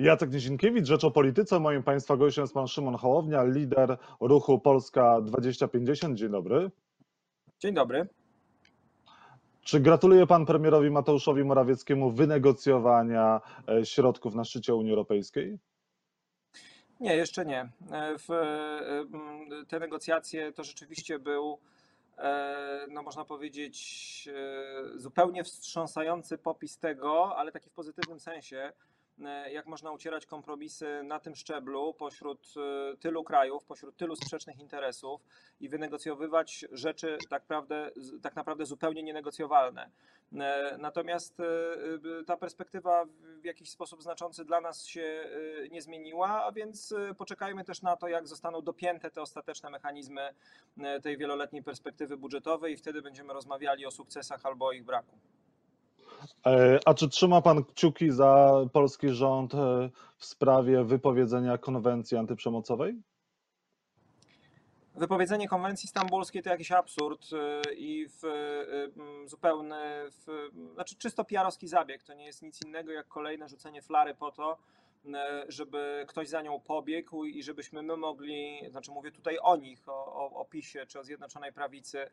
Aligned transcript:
Jacek 0.00 0.32
Nizinkiewicz, 0.32 0.86
Rzecz 0.86 1.04
o 1.04 1.10
Polityce. 1.10 1.60
Moim 1.60 1.82
Państwa 1.82 2.16
gościem 2.16 2.42
jest 2.42 2.54
Pan 2.54 2.68
Szymon 2.68 2.94
Hołownia, 2.94 3.44
lider 3.44 3.96
ruchu 4.20 4.58
Polska 4.58 5.20
2050. 5.20 6.18
Dzień 6.18 6.30
dobry. 6.30 6.70
Dzień 7.58 7.74
dobry. 7.74 8.08
Czy 9.62 9.80
gratuluje 9.80 10.26
Pan 10.26 10.46
premierowi 10.46 10.90
Mateuszowi 10.90 11.44
Morawieckiemu 11.44 12.10
wynegocjowania 12.10 13.40
e, 13.68 13.86
środków 13.86 14.34
na 14.34 14.44
szczycie 14.44 14.74
Unii 14.74 14.90
Europejskiej? 14.90 15.58
Nie, 17.00 17.16
jeszcze 17.16 17.44
nie. 17.44 17.68
E, 17.92 18.18
W, 18.18 18.30
e, 18.30 19.66
te 19.68 19.80
negocjacje 19.80 20.52
to 20.52 20.64
rzeczywiście 20.64 21.18
był, 21.18 21.58
no 22.90 23.02
można 23.02 23.24
powiedzieć, 23.24 24.28
zupełnie 24.94 25.44
wstrząsający 25.44 26.38
popis 26.38 26.78
tego, 26.78 27.36
ale 27.36 27.52
taki 27.52 27.70
w 27.70 27.72
pozytywnym 27.72 28.20
sensie, 28.20 28.72
jak 29.52 29.66
można 29.66 29.92
ucierać 29.92 30.26
kompromisy 30.26 31.02
na 31.02 31.20
tym 31.20 31.34
szczeblu 31.34 31.94
pośród 31.94 32.54
e, 32.56 32.96
tylu 32.96 33.24
krajów, 33.24 33.64
pośród 33.64 33.96
tylu 33.96 34.16
sprzecznych 34.16 34.58
interesów 34.58 35.20
i 35.60 35.68
wynegocjowywać 35.68 36.66
rzeczy 36.72 37.18
tak 37.30 37.42
naprawdę, 37.42 37.90
tak 38.22 38.36
naprawdę 38.36 38.66
zupełnie 38.66 39.02
nienegocjowalne. 39.02 39.90
E, 40.32 40.76
Natomiast 40.78 41.40
e, 41.40 41.44
e, 41.44 42.24
ta 42.24 42.36
perspektywa 42.36 43.04
w 43.40 43.44
jakiś 43.44 43.70
sposób 43.70 44.02
znaczący 44.02 44.44
dla 44.44 44.60
nas 44.60 44.86
się 44.86 45.02
e, 45.64 45.68
nie 45.68 45.82
zmieniła, 45.82 46.44
a 46.44 46.52
więc 46.52 46.92
e, 46.92 47.14
poczekajmy 47.14 47.64
też 47.64 47.82
na 47.82 47.96
to, 47.96 48.08
jak 48.08 48.28
zostaną 48.28 48.62
dopięte 48.62 49.10
te 49.10 49.22
ostateczne 49.22 49.70
mechanizmy 49.70 50.34
e, 50.78 51.00
tej 51.00 51.18
wieloletniej 51.18 51.62
perspektywy 51.62 52.16
budżetowej 52.16 52.74
i 52.74 52.76
wtedy 52.76 53.02
będziemy 53.02 53.32
rozmawiali 53.32 53.86
o 53.86 53.90
sukcesach 53.90 54.46
albo 54.46 54.66
o 54.66 54.72
ich 54.72 54.84
braku. 54.84 55.18
E, 56.46 56.78
A 56.84 56.94
czy 56.94 57.08
trzyma 57.08 57.42
Pan 57.42 57.64
kciuki 57.64 58.10
za 58.10 58.52
polski 58.72 59.08
rząd 59.08 59.54
e, 59.54 59.90
w 60.16 60.24
sprawie 60.24 60.84
wypowiedzenia 60.84 61.58
konwencji 61.58 62.16
antyprzemocowej? 62.16 63.02
Wypowiedzenie 64.94 65.48
konwencji 65.48 65.88
stambulskiej 65.88 66.42
to 66.42 66.50
jakiś 66.50 66.72
absurd 66.72 67.32
y, 67.32 67.74
i 67.74 68.06
w, 68.08 68.22
zupełny, 69.26 69.76
w, 70.10 70.50
znaczy 70.74 70.96
czysto 70.96 71.24
PR-owski 71.24 71.68
zabieg. 71.68 72.02
To 72.02 72.14
nie 72.14 72.26
jest 72.26 72.42
nic 72.42 72.64
innego 72.66 72.92
jak 72.92 73.08
kolejne 73.08 73.48
rzucenie 73.48 73.82
flary 73.82 74.14
po 74.14 74.30
to, 74.30 74.58
żeby 75.48 76.04
ktoś 76.08 76.28
za 76.28 76.42
nią 76.42 76.60
pobiegł 76.60 77.24
i 77.24 77.42
żebyśmy 77.42 77.82
my 77.82 77.96
mogli, 77.96 78.60
znaczy 78.70 78.90
mówię 78.90 79.12
tutaj 79.12 79.38
o 79.42 79.56
nich, 79.56 79.88
o, 79.88 80.06
o, 80.06 80.30
o 80.40 80.44
PiSie 80.44 80.86
czy 80.86 81.00
o 81.00 81.04
Zjednoczonej 81.04 81.52
Prawicy, 81.52 82.10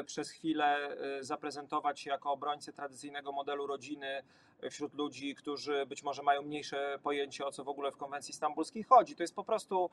y, 0.00 0.04
przez 0.04 0.30
chwilę 0.30 0.96
y, 1.20 1.24
zaprezentować 1.24 2.00
się 2.00 2.10
jako 2.10 2.32
obrońcy 2.32 2.72
tradycyjnego 2.72 3.32
modelu 3.32 3.66
rodziny 3.66 4.22
wśród 4.70 4.94
ludzi, 4.94 5.34
którzy 5.34 5.86
być 5.86 6.02
może 6.02 6.22
mają 6.22 6.42
mniejsze 6.42 6.98
pojęcie 7.02 7.46
o 7.46 7.52
co 7.52 7.64
w 7.64 7.68
ogóle 7.68 7.90
w 7.90 7.96
konwencji 7.96 8.34
stambulskiej 8.34 8.82
chodzi. 8.82 9.16
To 9.16 9.22
jest 9.22 9.34
po 9.34 9.44
prostu 9.44 9.90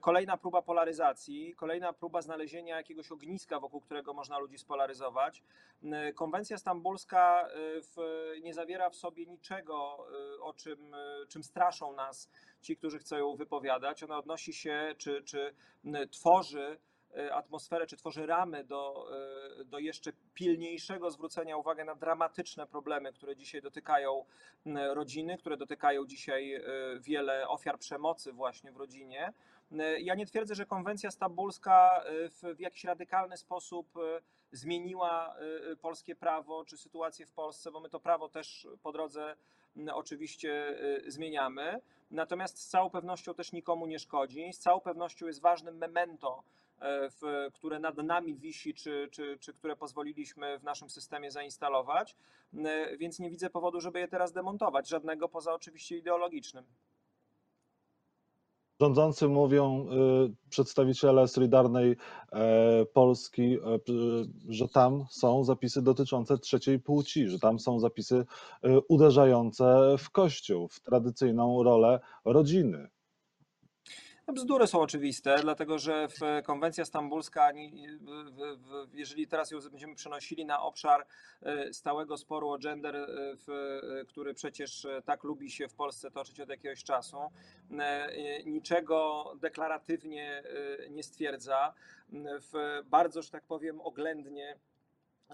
kolejna 0.00 0.36
próba 0.36 0.62
polaryzacji, 0.62 1.54
kolejna 1.54 1.92
próba 1.92 2.22
znalezienia 2.22 2.76
jakiegoś 2.76 3.12
ogniska, 3.12 3.60
wokół 3.60 3.80
którego 3.80 4.12
można 4.12 4.38
ludzi 4.38 4.58
spolaryzować. 4.58 5.42
Konwencja 6.14 6.58
stambulska 6.58 7.48
nie 8.42 8.54
zawiera 8.54 8.90
w 8.90 8.96
sobie 8.96 9.26
niczego, 9.26 10.06
o 10.40 10.52
czym, 10.52 10.96
czym 11.28 11.42
straszą 11.42 11.92
nas 11.92 12.30
ci, 12.60 12.76
którzy 12.76 12.98
chcą 12.98 13.16
ją 13.16 13.36
wypowiadać. 13.36 14.02
Ona 14.02 14.18
odnosi 14.18 14.52
się, 14.52 14.94
czy, 14.98 15.22
czy 15.22 15.54
tworzy 16.10 16.78
y, 17.16 17.34
atmosferę, 17.34 17.86
czy 17.86 17.96
tworzy 17.96 18.26
ramy 18.26 18.64
do, 18.64 19.06
y, 19.60 19.64
do 19.64 19.78
jeszcze 19.78 20.12
pilniejszego 20.34 21.10
zwrócenia 21.10 21.56
uwagi 21.56 21.84
na 21.84 21.94
dramatyczne 21.94 22.66
problemy, 22.66 23.12
które 23.12 23.36
dzisiaj 23.36 23.62
dotykają 23.62 24.24
rodziny, 24.94 25.38
które 25.38 25.56
dotykają 25.56 26.06
dzisiaj 26.06 26.54
y, 26.54 26.62
wiele 27.00 27.48
ofiar 27.48 27.78
przemocy 27.78 28.32
właśnie 28.32 28.72
w 28.72 28.76
rodzinie. 28.76 29.32
Y, 29.72 30.00
Ja 30.00 30.14
nie 30.14 30.26
twierdzę, 30.26 30.54
że 30.54 30.66
konwencja 30.66 31.10
stambulska 31.10 32.04
y, 32.04 32.30
w, 32.30 32.60
jakiś 32.60 32.84
radykalny 32.84 33.36
sposób 33.36 33.96
y, 33.96 34.00
zmieniła 34.52 35.34
polskie 35.80 36.16
prawo 36.16 36.64
czy 36.64 36.76
sytuację 36.76 37.26
w 37.26 37.32
Polsce, 37.32 37.70
bo 37.70 37.80
my 37.80 37.88
to 37.88 38.00
prawo 38.00 38.28
też 38.28 38.68
po 38.82 38.92
drodze 38.92 39.36
oczywiście 39.94 40.78
zmieniamy. 41.06 41.80
Natomiast 42.10 42.58
z 42.58 42.68
całą 42.68 42.90
pewnością 42.90 43.34
też 43.34 43.52
nikomu 43.52 43.86
nie 43.86 43.98
szkodzi. 43.98 44.52
Z 44.52 44.58
całą 44.58 44.80
pewnością 44.80 45.26
jest 45.26 45.40
ważnym 45.40 45.76
memento, 45.76 46.42
e, 46.80 47.10
w, 47.10 47.48
które 47.52 47.78
nad 47.78 47.96
nami 47.96 48.34
wisi, 48.34 48.74
czy, 48.74 49.08
czy, 49.12 49.38
czy 49.40 49.52
które 49.52 49.76
pozwoliliśmy 49.76 50.58
w 50.58 50.64
naszym 50.64 50.90
systemie 50.90 51.30
zainstalować. 51.30 52.16
E, 52.54 52.96
Więc 52.96 53.18
nie 53.18 53.30
widzę 53.30 53.50
powodu, 53.50 53.80
żeby 53.80 54.00
je 54.00 54.08
teraz 54.08 54.32
demontować. 54.32 54.88
Żadnego 54.88 55.28
poza 55.28 55.54
oczywiście 55.54 55.96
ideologicznym. 55.96 56.64
Rządzący 58.80 59.28
mówią, 59.28 59.86
y, 60.26 60.48
przedstawiciele 60.50 61.28
Solidarnej 61.28 61.96
e, 62.32 62.86
Polski, 62.86 63.54
e, 63.54 63.58
że 64.48 64.68
tam 64.68 65.04
są 65.10 65.44
zapisy 65.44 65.82
dotyczące 65.82 66.38
trzeciej 66.38 66.78
płci, 66.80 67.28
że 67.28 67.38
tam 67.38 67.58
są 67.58 67.80
zapisy 67.80 68.16
y, 68.64 68.80
uderzające 68.88 69.96
w 69.98 70.10
Kościół, 70.10 70.68
w 70.68 70.80
tradycyjną 70.80 71.62
rolę 71.62 72.00
rodziny. 72.24 72.88
No, 74.28 74.34
Bzdury 74.34 74.66
są 74.66 74.80
oczywiste, 74.80 75.36
dlatego 75.42 75.78
że 75.78 76.08
w 76.08 76.42
konwencja 76.44 76.84
stambulska, 76.84 77.52
jeżeli 78.92 79.26
teraz 79.26 79.50
ją 79.50 79.58
będziemy 79.70 79.94
przenosili 79.94 80.46
na 80.46 80.62
obszar 80.62 81.06
e, 81.42 81.72
stałego 81.72 82.16
sporu 82.16 82.50
o 82.50 82.58
gender, 82.58 82.96
e, 82.96 83.06
e, 84.00 84.04
który 84.04 84.34
przecież 84.34 84.84
e, 84.84 85.02
tak 85.02 85.24
lubi 85.24 85.50
się 85.50 85.68
w 85.68 85.74
Polsce 85.74 86.10
toczyć 86.10 86.40
od 86.40 86.48
jakiegoś 86.48 86.84
czasu, 86.84 87.16
e, 87.16 87.82
e, 87.82 88.44
niczego 88.44 89.24
deklaratywnie 89.40 90.42
e, 90.84 90.90
nie 90.90 91.02
stwierdza. 91.02 91.74
W 92.12 92.82
bardzo, 92.84 93.22
że 93.22 93.30
tak 93.30 93.44
powiem, 93.44 93.80
oględnie 93.80 94.56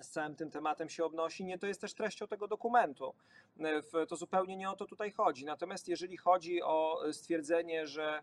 z 0.03 0.09
całym 0.11 0.35
tym 0.37 0.51
tematem 0.51 0.89
się 0.89 1.05
obnosi. 1.05 1.45
Nie 1.45 1.59
to 1.59 1.67
jest 1.67 1.81
też 1.81 1.95
treścią 1.95 2.27
tego 2.27 2.49
dokumentu. 2.49 3.15
E, 3.61 4.07
To 4.07 4.17
zupełnie 4.17 4.57
nie 4.57 4.71
o 4.71 4.77
to 4.77 4.87
tutaj 4.87 5.13
chodzi. 5.13 5.45
Natomiast 5.45 5.89
jeżeli 5.89 6.17
chodzi 6.17 6.63
o 6.63 7.01
stwierdzenie, 7.13 7.87
że 7.87 8.23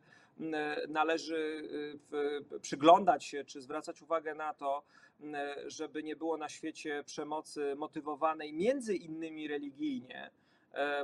należy 0.87 1.61
w- 2.11 2.59
przyglądać 2.61 3.25
się 3.25 3.45
czy 3.45 3.61
zwracać 3.61 4.01
uwagę 4.01 4.35
na 4.35 4.53
to, 4.53 4.83
m, 5.21 5.35
żeby 5.67 6.03
nie 6.03 6.15
było 6.15 6.37
na 6.37 6.49
świecie 6.49 7.03
przemocy 7.05 7.75
motywowanej 7.75 8.53
między 8.53 8.95
innymi 8.95 9.47
religijnie, 9.47 10.25
e, 10.25 10.31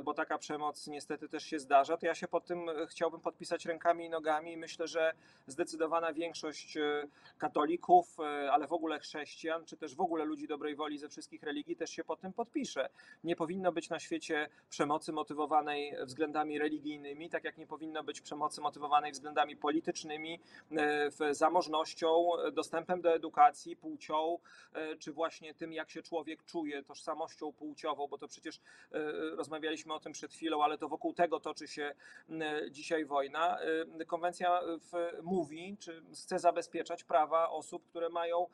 bo 0.04 0.14
taka 0.14 0.38
przemoc 0.38 0.86
niestety 0.86 1.28
też 1.28 1.44
się 1.44 1.58
zdarza, 1.58 1.96
to 1.96 2.06
ja 2.06 2.14
się 2.14 2.28
pod 2.28 2.46
tym 2.46 2.68
e, 2.68 2.86
chciałbym 2.86 3.20
podpisać 3.20 3.66
rękami 3.66 4.04
i 4.04 4.10
nogami 4.10 4.52
i 4.52 4.56
myślę, 4.56 4.88
że 4.88 5.12
zdecydowana 5.46 6.12
większość 6.12 6.76
e, 6.76 7.08
katolików, 7.38 8.20
e, 8.20 8.52
ale 8.52 8.66
w 8.66 8.72
ogóle 8.72 8.98
chrześcijan, 8.98 9.64
czy 9.64 9.76
też 9.76 9.94
w 9.94 10.00
ogóle 10.00 10.24
ludzi 10.24 10.48
dobrej 10.48 10.76
woli 10.76 10.98
ze 10.98 11.08
wszystkich 11.08 11.42
religii 11.42 11.76
też 11.76 11.90
się 11.90 12.04
pod 12.04 12.20
tym 12.20 12.32
podpisze. 12.32 12.88
Nie 13.24 13.36
powinno 13.36 13.72
być 13.72 13.90
na 13.90 13.98
świecie 13.98 14.48
przemocy 14.70 15.12
motywowanej 15.12 15.96
względami 16.02 16.58
religijnymi, 16.58 17.30
tak 17.30 17.44
jak 17.44 17.58
nie 17.58 17.66
powinno 17.66 18.04
być 18.04 18.20
przemocy 18.20 18.60
motywowanej 18.60 19.12
względami 19.12 19.56
politycznymi, 19.56 20.40
e, 20.76 21.34
zamożnością, 21.34 22.26
e, 22.46 22.52
dostępem 22.52 23.00
do 23.00 23.14
edukacji, 23.14 23.76
płcią, 23.76 24.38
e, 24.72 24.96
czy 24.96 25.12
właśnie 25.12 25.54
tym, 25.54 25.72
jak 25.72 25.90
się 25.90 26.02
człowiek 26.02 26.44
czuje, 26.44 26.82
tożsamością 26.82 27.52
płciową, 27.52 28.08
bo 28.08 28.18
to 28.18 28.28
przecież 28.28 28.60
e, 28.92 29.36
rozmawialiśmy 29.58 29.94
o 29.94 30.00
tym 30.00 30.12
przed 30.12 30.32
chwilą, 30.32 30.62
ale 30.62 30.78
to 30.78 30.88
wokół 30.88 31.14
tego 31.14 31.40
toczy 31.40 31.68
się 31.68 31.94
dzisiaj 32.70 33.04
wojna. 33.04 33.58
E, 34.00 34.04
Konwencja 34.04 34.60
w, 34.62 35.22
mówi, 35.22 35.76
czy 35.80 36.02
chce 36.12 36.38
zabezpieczać 36.38 37.04
prawa 37.04 37.50
osób, 37.50 37.86
które 37.86 38.08
mają 38.08 38.46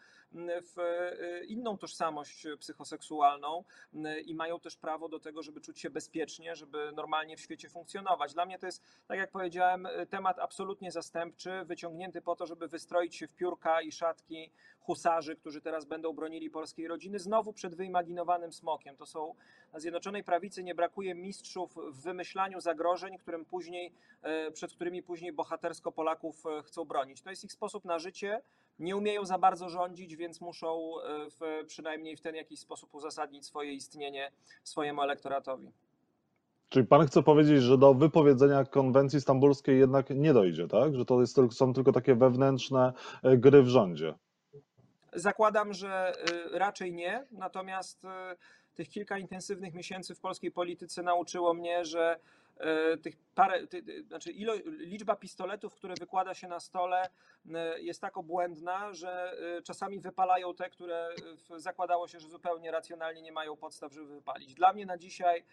e, 0.79 1.45
inną 1.45 1.79
tożsamość 1.79 2.47
psychoseksualną 2.59 3.65
i 4.25 4.35
mają 4.35 4.61
też 4.61 4.77
prawo 4.77 5.09
do 5.09 5.19
tego, 5.19 5.43
żeby 5.43 5.61
czuć 5.61 5.81
się 5.81 5.91
bezpiecznie, 5.91 6.57
żeby 6.57 6.93
normalnie 6.93 7.37
w 7.37 7.41
świecie 7.41 7.69
funkcjonować. 7.69 8.35
Dla 8.35 8.47
mnie 8.47 8.59
to 8.59 8.67
jest, 8.67 8.83
tak 9.07 9.19
jak 9.19 9.31
powiedziałem, 9.31 9.89
temat 10.11 10.39
absolutnie 10.39 10.93
zastępczy, 10.93 11.65
wyciągnięty 11.65 12.23
po 12.23 12.37
to, 12.37 12.47
żeby 12.47 12.69
wystroić 12.69 13.17
się 13.17 13.27
w 13.29 13.35
piórka 13.35 13.83
i 13.83 13.93
szatki 13.93 14.51
husarzy, 14.81 15.37
którzy 15.37 15.61
teraz 15.61 15.85
będą 15.85 16.13
bronili 16.13 16.51
polskiej 16.51 16.89
rodziny, 16.89 17.19
znowu 17.19 17.53
przed 17.53 17.75
wyimaginowanym 17.75 18.53
smokiem. 18.53 18.97
To 18.97 19.07
są 19.07 19.35
na 19.73 19.81
Zjednoczonej 19.81 20.25
Prawicy 20.25 20.63
nie 20.63 20.75
brakuje 20.75 20.94
mistrzów 21.15 21.75
w 21.93 22.03
wymyślaniu 22.03 22.61
zagrożeń, 22.61 23.19
którym 23.19 23.45
później, 23.45 23.93
e, 24.23 24.51
przed 24.51 24.73
którymi 24.73 25.03
później 25.03 25.33
bohatersko 25.33 25.93
Polaków 25.93 26.47
e, 26.47 26.63
chcą 26.63 26.85
bronić. 26.85 27.23
To 27.23 27.31
jest 27.31 27.45
ich 27.45 27.53
sposób 27.53 27.85
na 27.85 27.99
życie. 27.99 28.43
Nie 28.79 28.97
umieją 28.97 29.25
za 29.25 29.39
bardzo 29.39 29.69
rządzić, 29.69 30.17
więc 30.17 30.41
muszą 30.41 31.01
e, 31.01 31.31
w, 31.31 31.67
przynajmniej 31.67 32.17
w 32.17 32.21
ten 32.21 32.35
jakiś 32.35 32.61
sposób 32.61 32.95
uzasadnić 32.95 33.47
swoje 33.47 33.73
istnienie 33.73 34.31
swojemu 34.65 35.03
elektoratowi. 35.03 35.73
Czyli 36.69 36.87
pan 36.87 37.07
chce 37.07 37.23
powiedzieć, 37.23 37.63
że 37.63 37.79
do 37.79 37.95
wypowiedzenia 37.95 38.65
konwencji 38.65 39.21
stambulskiej 39.21 39.79
jednak 39.79 40.11
nie 40.11 40.33
dojdzie, 40.33 40.69
tak? 40.69 40.95
Że 40.95 41.05
to 41.05 41.21
jest, 41.21 41.39
są 41.53 41.73
tylko 41.73 41.93
takie 41.93 42.15
wewnętrzne 42.15 42.93
gry 43.23 43.63
w 43.63 43.69
rządzie. 43.69 44.15
Zakładam, 45.13 45.73
że 45.73 46.13
raczej 46.53 46.93
nie, 46.93 47.27
natomiast 47.31 48.07
tych 48.75 48.89
kilka 48.89 49.19
intensywnych 49.19 49.75
miesięcy 49.75 50.15
w 50.15 50.21
polskiej 50.21 50.51
polityce 50.51 51.03
nauczyło 51.03 51.55
mnie, 51.55 51.85
że 51.85 52.21
e, 52.57 52.97
tych 52.97 53.17
parę, 53.35 53.67
ty, 53.67 54.05
znaczy 54.07 54.33
ilo, 54.33 54.55
liczba 54.65 55.17
pistoletów, 55.17 55.75
które 55.75 55.95
wykłada 56.01 56.35
się 56.35 56.49
na 56.49 56.61
stole 56.61 57.03
e, 57.55 57.81
jest 57.81 58.01
tak 58.01 58.17
obłędna, 58.17 58.93
że 58.93 59.33
e, 59.57 59.63
czasami 59.63 60.01
wypalają 60.01 60.55
te, 60.55 60.71
które 60.71 61.09
zakładało 61.57 62.09
się, 62.09 62.21
że 62.21 62.29
zupełnie 62.29 62.71
racjonalnie 62.71 63.23
nie 63.23 63.33
mają 63.33 63.57
podstaw, 63.57 63.93
żeby 63.93 64.07
wypalić. 64.07 64.55
Dla 64.55 64.73
mnie 64.73 64.87
na 64.87 64.99
dzisiaj 64.99 65.45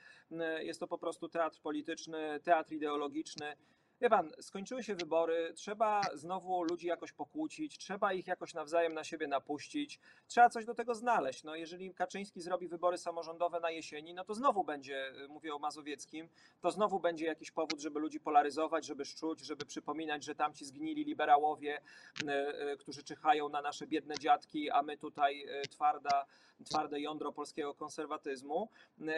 jest 0.59 0.79
to 0.79 0.87
po 0.87 0.97
prostu 0.97 1.29
teatr 1.29 1.61
polityczny, 1.61 2.39
teatr 2.43 2.73
ideologiczny. 2.73 3.55
Wie 4.01 4.09
pan, 4.09 4.31
skończyły 4.39 4.83
się 4.83 4.95
wybory, 4.95 5.53
trzeba 5.55 6.01
znowu 6.13 6.63
ludzi 6.63 6.87
jakoś 6.87 7.11
pokłócić, 7.11 7.77
trzeba 7.77 8.13
ich 8.13 8.27
jakoś 8.27 8.53
nawzajem 8.53 8.93
na 8.93 9.03
siebie 9.03 9.27
napuścić, 9.27 9.99
trzeba 10.27 10.49
coś 10.49 10.65
do 10.65 10.73
tego 10.73 10.95
znaleźć. 10.95 11.43
No, 11.43 11.55
jeżeli 11.55 11.93
Kaczyński 11.93 12.41
zrobi 12.41 12.67
wybory 12.67 12.97
samorządowe 12.97 13.59
na 13.59 13.71
jesieni, 13.71 14.13
no 14.13 14.23
to 14.23 14.33
znowu 14.33 14.63
będzie, 14.63 15.13
y, 15.25 15.27
mówię 15.27 15.55
o 15.55 15.59
Mazowieckim, 15.59 16.29
to 16.61 16.71
znowu 16.71 16.99
będzie 16.99 17.25
jakiś 17.25 17.51
powód, 17.51 17.79
żeby 17.79 17.99
ludzi 17.99 18.19
polaryzować, 18.19 18.85
żeby 18.85 19.05
szczuć, 19.05 19.39
żeby 19.39 19.65
przypominać, 19.65 20.23
że 20.23 20.35
tamci 20.35 20.65
zgnili 20.65 21.03
liberałowie, 21.03 21.81
y, 22.23 22.71
y, 22.73 22.77
którzy 22.77 23.03
czyhają 23.03 23.49
na 23.49 23.61
nasze 23.61 23.87
biedne 23.87 24.15
dziadki, 24.19 24.69
a 24.69 24.83
my 24.83 24.97
tutaj 24.97 25.45
twarda, 25.69 26.25
twarde 26.65 27.01
jądro 27.01 27.31
polskiego 27.31 27.73
konserwatyzmu, 27.73 28.69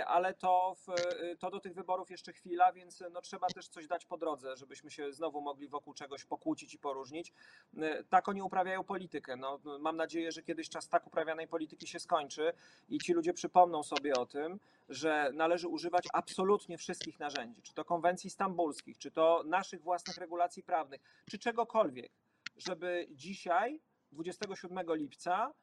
ale 0.06 0.34
to, 0.34 0.76
w, 0.76 0.92
to 1.40 1.52
do 1.52 1.60
tych 1.60 1.74
wyborów 1.74 2.12
jeszcze 2.12 2.34
chwila, 2.34 2.74
więc 2.74 3.04
no, 3.12 3.22
trzeba 3.22 3.48
też 3.48 3.68
coś 3.68 3.88
dać 3.88 4.06
po 4.06 4.18
drodze, 4.18 4.58
żebyśmy 4.74 4.92
się 4.92 5.14
znowu 5.14 5.42
mogli 5.42 5.68
wokół 5.68 5.94
czegoś 5.94 6.26
pokłócić 6.26 6.74
i 6.74 6.78
poróżnić. 6.78 7.34
Y, 7.78 8.04
Tak 8.10 8.30
oni 8.30 8.42
uprawiają 8.42 8.84
politykę. 8.84 9.36
No, 9.36 9.60
mam 9.80 9.98
nadzieję, 9.98 10.32
że 10.32 10.44
kiedyś 10.44 10.70
czas 10.70 10.90
tak 10.90 11.08
uprawianej 11.08 11.48
polityki 11.48 11.88
się 11.88 12.00
skończy 12.00 12.54
i 12.90 13.00
ci 13.00 13.14
ludzie 13.14 13.34
przypomną 13.34 13.84
sobie 13.84 14.14
o 14.14 14.26
tym, 14.26 14.60
że 14.90 15.30
należy 15.34 15.68
używać 15.68 16.06
absolutnie 16.14 16.78
wszystkich 16.78 17.20
narzędzi, 17.20 17.62
czy 17.62 17.74
to 17.74 17.86
konwencji 17.86 18.30
stambulskich, 18.30 18.98
czy 18.98 19.12
to 19.12 19.44
naszych 19.46 19.82
własnych 19.82 20.18
regulacji 20.18 20.64
prawnych, 20.64 21.02
czy 21.30 21.40
czegokolwiek, 21.40 22.12
żeby 22.58 23.08
dzisiaj, 23.12 23.80
27 24.12 24.96
lipca, 24.96 25.54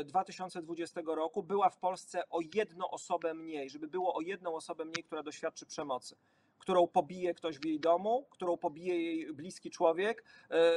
y, 0.00 0.04
2020 0.04 1.14
roku 1.14 1.42
była 1.42 1.70
w 1.70 1.78
Polsce 1.78 2.28
o 2.28 2.40
jedną 2.54 2.90
osobę 2.90 3.34
mniej, 3.34 3.70
żeby 3.70 3.88
było 3.88 4.14
o 4.14 4.20
jedną 4.20 4.54
osobę 4.54 4.84
mniej, 4.84 5.04
która 5.04 5.22
doświadczy 5.22 5.66
przemocy, 5.66 6.16
którą 6.60 6.86
pobije 6.86 7.34
ktoś 7.34 7.58
w 7.58 7.64
jej 7.64 7.80
domu, 7.80 8.26
którą 8.30 8.56
pobije 8.56 9.02
jej 9.02 9.32
bliski 9.32 9.70
człowiek, 9.70 10.24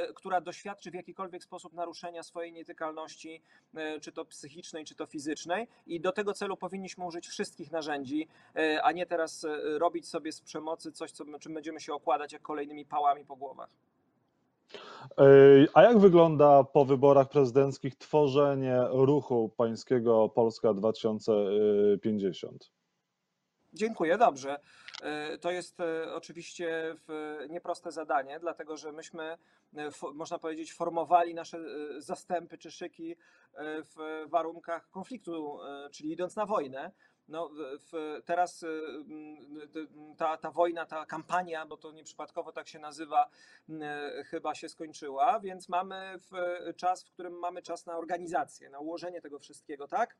y, 0.09 0.13
która 0.13 0.41
doświadczy 0.41 0.91
w 0.91 0.93
jakikolwiek 0.93 1.43
sposób 1.43 1.73
naruszenia 1.73 2.23
swojej 2.23 2.53
nietykalności, 2.53 3.41
y, 3.95 3.99
czy 3.99 4.11
to 4.11 4.25
psychicznej, 4.25 4.85
czy 4.85 4.95
to 4.95 5.05
fizycznej. 5.05 5.67
I 5.87 5.99
do 5.99 6.11
tego 6.11 6.33
celu 6.33 6.57
powinniśmy 6.57 7.05
użyć 7.05 7.27
wszystkich 7.27 7.71
narzędzi, 7.71 8.27
y, 8.57 8.81
a 8.81 8.91
nie 8.91 9.05
teraz 9.05 9.45
robić 9.77 10.07
sobie 10.07 10.31
z 10.31 10.41
przemocy 10.41 10.91
coś, 10.91 11.11
co, 11.11 11.25
czym 11.39 11.53
będziemy 11.53 11.79
się 11.79 11.93
okładać 11.93 12.33
jak 12.33 12.41
kolejnymi 12.41 12.85
pałami 12.85 13.25
po 13.25 13.35
głowach. 13.35 13.69
A 15.73 15.83
jak 15.83 15.99
wygląda 15.99 16.63
po 16.63 16.85
wyborach 16.85 17.29
prezydenckich 17.29 17.95
tworzenie 17.95 18.77
ruchu 18.91 19.49
pańskiego 19.57 20.29
Polska 20.29 20.73
2050? 20.73 22.71
Dziękuję, 23.73 24.17
dobrze. 24.17 24.59
E, 25.01 25.37
To 25.37 25.51
jest 25.51 25.79
e, 25.79 26.13
oczywiście 26.15 26.95
nieproste 27.49 27.91
zadanie, 27.91 28.39
dlatego 28.39 28.77
że 28.77 28.91
myśmy, 28.91 29.37
e, 29.77 29.89
można 30.13 30.39
powiedzieć, 30.39 30.73
formowali 30.73 31.33
nasze 31.33 31.59
zastępy 31.97 32.57
czy 32.57 32.71
szyki 32.71 33.15
w 33.95 34.25
warunkach 34.29 34.89
konfliktu, 34.89 35.59
czyli 35.91 36.11
idąc 36.11 36.35
na 36.35 36.45
wojnę. 36.45 36.91
No, 37.27 37.49
w- 37.91 38.21
teraz 38.25 38.65
ta, 40.17 40.37
ta 40.37 40.51
wojna, 40.51 40.85
ta 40.85 41.05
kampania, 41.05 41.65
bo 41.65 41.77
to 41.77 41.91
nieprzypadkowo 41.91 42.51
tak 42.51 42.67
się 42.67 42.79
nazywa, 42.79 43.29
chyba 44.25 44.55
się 44.55 44.69
skończyła, 44.69 45.39
więc 45.39 45.69
mamy 45.69 46.13
w, 46.19 46.31
czas, 46.75 47.03
w 47.03 47.11
którym 47.11 47.33
mamy 47.39 47.61
czas 47.61 47.85
na 47.85 47.97
organizację, 47.97 48.69
na 48.69 48.79
ułożenie 48.79 49.21
tego 49.21 49.39
wszystkiego, 49.39 49.87
tak? 49.87 50.15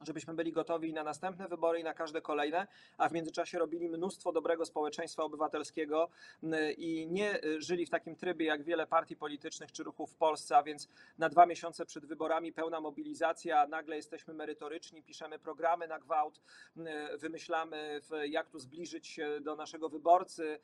Żebyśmy 0.00 0.34
byli 0.34 0.52
gotowi 0.52 0.92
na 0.92 1.02
następne 1.02 1.48
wybory 1.48 1.80
i 1.80 1.84
na 1.84 1.94
każde 1.94 2.20
kolejne, 2.20 2.66
a 2.98 3.08
w 3.08 3.12
międzyczasie 3.12 3.58
robili 3.58 3.88
mnóstwo 3.88 4.32
dobrego 4.32 4.66
społeczeństwa 4.66 5.22
obywatelskiego 5.22 6.08
i 6.76 7.06
nie 7.10 7.44
y, 7.44 7.62
żyli 7.62 7.86
w 7.86 7.90
takim 7.90 8.16
trybie 8.16 8.46
jak 8.46 8.62
wiele 8.62 8.86
partii 8.86 9.16
politycznych 9.16 9.72
czy 9.72 9.82
ruchów 9.82 10.12
w 10.12 10.16
Polsce, 10.16 10.56
a 10.56 10.62
więc 10.62 10.88
na 11.18 11.28
dwa 11.28 11.46
miesiące 11.46 11.86
przed 11.86 12.06
wyborami 12.06 12.52
pełna 12.52 12.80
mobilizacja, 12.80 13.66
nagle 13.66 13.96
jesteśmy 13.96 14.34
merytoryczni, 14.34 15.02
piszemy 15.02 15.38
programy 15.38 15.88
na 15.88 15.98
gwałt, 15.98 16.40
m, 16.76 16.86
wymyślamy 17.18 18.00
jak 18.28 18.48
tu 18.48 18.58
zbliżyć 18.58 19.06
się 19.06 19.40
do 19.40 19.56
naszego 19.56 19.88
wyborcy, 19.88 20.60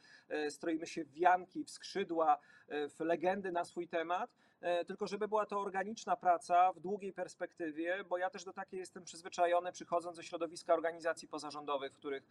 y, 0.47 0.51
stroimy 0.51 0.87
się 0.87 1.05
w 1.05 1.13
wianki, 1.13 1.65
w 1.65 1.71
skrzydła, 1.71 2.39
w 2.69 3.01
legendy 3.01 3.53
na 3.53 3.65
swój 3.65 3.89
temat. 3.89 4.31
e, 4.31 4.52
tylko 4.87 5.07
żeby 5.07 5.29
była 5.29 5.47
to 5.47 5.61
organiczna 5.61 6.17
praca 6.17 6.73
w 6.73 6.81
długiej 6.81 7.13
perspektywie, 7.13 8.05
bo 8.09 8.19
ja 8.19 8.31
też 8.31 8.45
do 8.45 8.53
takiej 8.53 8.81
jestem 8.81 9.05
przyzwyczajony, 9.05 9.73
przychodząc 9.73 10.17
ze 10.17 10.23
środowiska 10.23 10.75
organizacji 10.75 11.29
pozarządowych, 11.29 11.93
w 11.93 11.97
których 11.97 12.23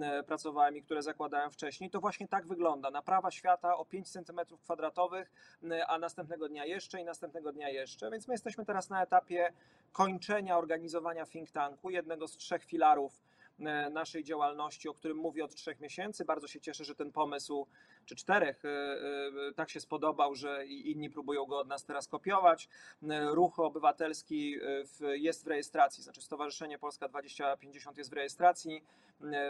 e, 0.00 0.22
pracowałem 0.22 0.76
i 0.76 0.82
które 0.82 1.02
zakładałem 1.02 1.50
wcześniej. 1.50 1.90
To 1.90 2.00
właśnie 2.00 2.28
tak 2.28 2.46
wygląda. 2.46 2.90
Naprawa 2.90 3.30
świata 3.30 3.76
o 3.76 3.84
5 3.84 4.10
cm 4.10 4.40
kwadratowych, 4.62 5.32
m, 5.62 5.72
a 5.88 5.98
następnego 5.98 6.48
dnia 6.48 6.64
jeszcze 6.66 7.00
i 7.00 7.04
następnego 7.04 7.52
dnia 7.52 7.68
jeszcze. 7.68 8.10
Więc 8.10 8.28
my 8.28 8.34
jesteśmy 8.34 8.64
teraz 8.64 8.90
na 8.90 9.02
etapie 9.02 9.52
kończenia 9.92 10.58
organizowania 10.58 11.26
think 11.26 11.50
tanku, 11.50 11.90
jednego 11.90 12.28
z 12.28 12.36
trzech 12.36 12.64
filarów 12.64 13.22
e, 13.60 13.90
naszej 13.90 14.24
działalności, 14.24 14.88
o 14.88 14.94
którym 14.94 15.16
mówię 15.16 15.44
od 15.44 15.54
trzech 15.54 15.80
miesięcy. 15.80 16.24
Bardzo 16.24 16.48
się 16.48 16.60
cieszę, 16.60 16.84
że 16.84 16.94
ten 16.94 17.12
pomysł, 17.12 17.66
czy 18.04 18.16
czterech, 18.16 18.64
e, 18.64 18.68
e, 18.68 19.52
tak 19.52 19.70
się 19.70 19.80
spodobał, 19.80 20.34
że 20.34 20.66
inni 20.66 21.10
próbują 21.10 21.46
go 21.46 21.58
od 21.58 21.68
nas 21.68 21.84
teraz 21.84 22.08
kopiować. 22.08 22.68
E, 23.02 23.24
Ruch 23.24 23.58
obywatelski 23.58 24.56
jest 25.00 25.44
w 25.44 25.46
rejestracji, 25.46 26.02
znaczy 26.02 26.22
Stowarzyszenie 26.22 26.78
Polska 26.78 27.08
2050 27.08 27.98
jest 27.98 28.10
w 28.10 28.12
rejestracji. 28.12 28.84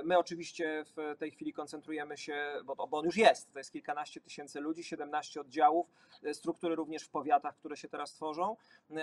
My 0.04 0.18
oczywiście 0.18 0.84
w 0.96 1.18
tej 1.18 1.30
chwili 1.30 1.52
koncentrujemy 1.52 2.16
się, 2.16 2.52
bo, 2.64 2.88
on 2.90 3.04
już 3.04 3.16
jest, 3.16 3.52
to 3.52 3.58
jest 3.58 3.72
kilkanaście 3.72 4.20
tysięcy 4.20 4.60
ludzi, 4.60 4.84
17 4.84 5.40
oddziałów, 5.40 5.86
struktury 6.32 6.74
również 6.74 7.02
w 7.02 7.08
powiatach, 7.08 7.56
które 7.56 7.76
się 7.76 7.88
teraz 7.88 8.12
tworzą, 8.12 8.56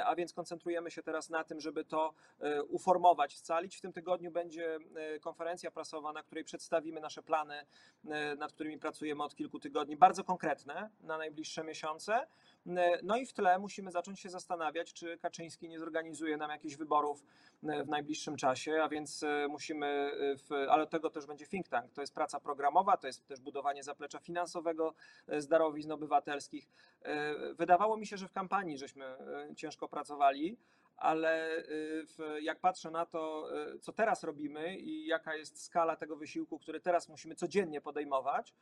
a 0.06 0.15
więc 0.15 0.33
koncentrujemy 0.33 0.92
się 0.92 1.04
teraz 1.04 1.30
na 1.30 1.44
tym, 1.44 1.59
żeby 1.59 1.86
to 1.86 2.13
uformować, 2.68 3.38
scalić. 3.38 3.77
W 3.77 3.81
tym 3.81 3.94
tygodniu 3.94 4.31
będzie 4.31 4.77
konferencja 5.21 5.71
prasowa, 5.71 6.13
na 6.13 6.24
której 6.24 6.44
przedstawimy 6.44 7.01
nasze 7.01 7.24
plany, 7.24 7.65
nad 8.38 8.54
którymi 8.54 8.77
pracujemy 8.80 9.24
od 9.24 9.36
kilku 9.42 9.60
tygodni, 9.60 9.96
bardzo 9.98 10.24
konkretne 10.24 10.90
na 11.00 11.18
najbliższe 11.18 11.64
miesiące. 11.64 12.28
No 13.04 13.18
i 13.18 13.26
w 13.26 13.33
tle 13.33 13.60
musimy 13.60 13.92
zacząć 13.92 14.19
się 14.19 14.30
zastanawiać, 14.30 14.94
czy 14.94 15.18
Kaczyński 15.18 15.69
nie 15.69 15.80
zorganizuje 15.80 16.38
nam 16.38 16.52
jakichś 16.52 16.76
wyborów 16.76 17.24
e, 17.64 17.83
w 17.83 17.90
najbliższym 17.90 18.38
czasie, 18.38 18.83
a 18.83 18.90
więc 18.90 19.24
e, 19.24 19.48
musimy, 19.50 19.88
e, 19.88 20.38
w, 20.38 20.69
ale 20.69 20.88
tego 20.88 21.10
też 21.10 21.26
będzie 21.26 21.48
think 21.48 21.68
tank. 21.68 21.92
To 21.92 22.02
jest 22.02 22.14
praca 22.14 22.40
programowa, 22.40 22.98
to 22.98 23.07
jest 23.07 23.28
też 23.28 23.40
budowanie 23.40 23.83
zaplecza 23.83 24.19
finansowego 24.19 24.94
z 25.28 25.48
darowizn 25.48 25.92
obywatelskich. 25.92 26.69
Wydawało 27.54 27.98
mi 27.98 28.07
się, 28.07 28.18
że 28.18 28.28
w 28.28 28.31
kampanii 28.31 28.78
żeśmy 28.78 29.06
ciężko 29.56 29.88
pracowali, 29.88 30.57
ale 30.98 31.64
jak 32.42 32.60
patrzę 32.60 32.92
na 32.92 33.06
to, 33.06 33.50
co 33.81 33.92
teraz 33.92 34.24
robimy 34.24 34.78
i 34.78 35.07
jaka 35.07 35.36
jest 35.36 35.64
skala 35.64 35.95
tego 35.95 36.16
wysiłku, 36.16 36.60
który 36.60 36.80
teraz 36.80 37.10
musimy 37.10 37.36
codziennie 37.36 37.81
podejmować, 37.81 38.54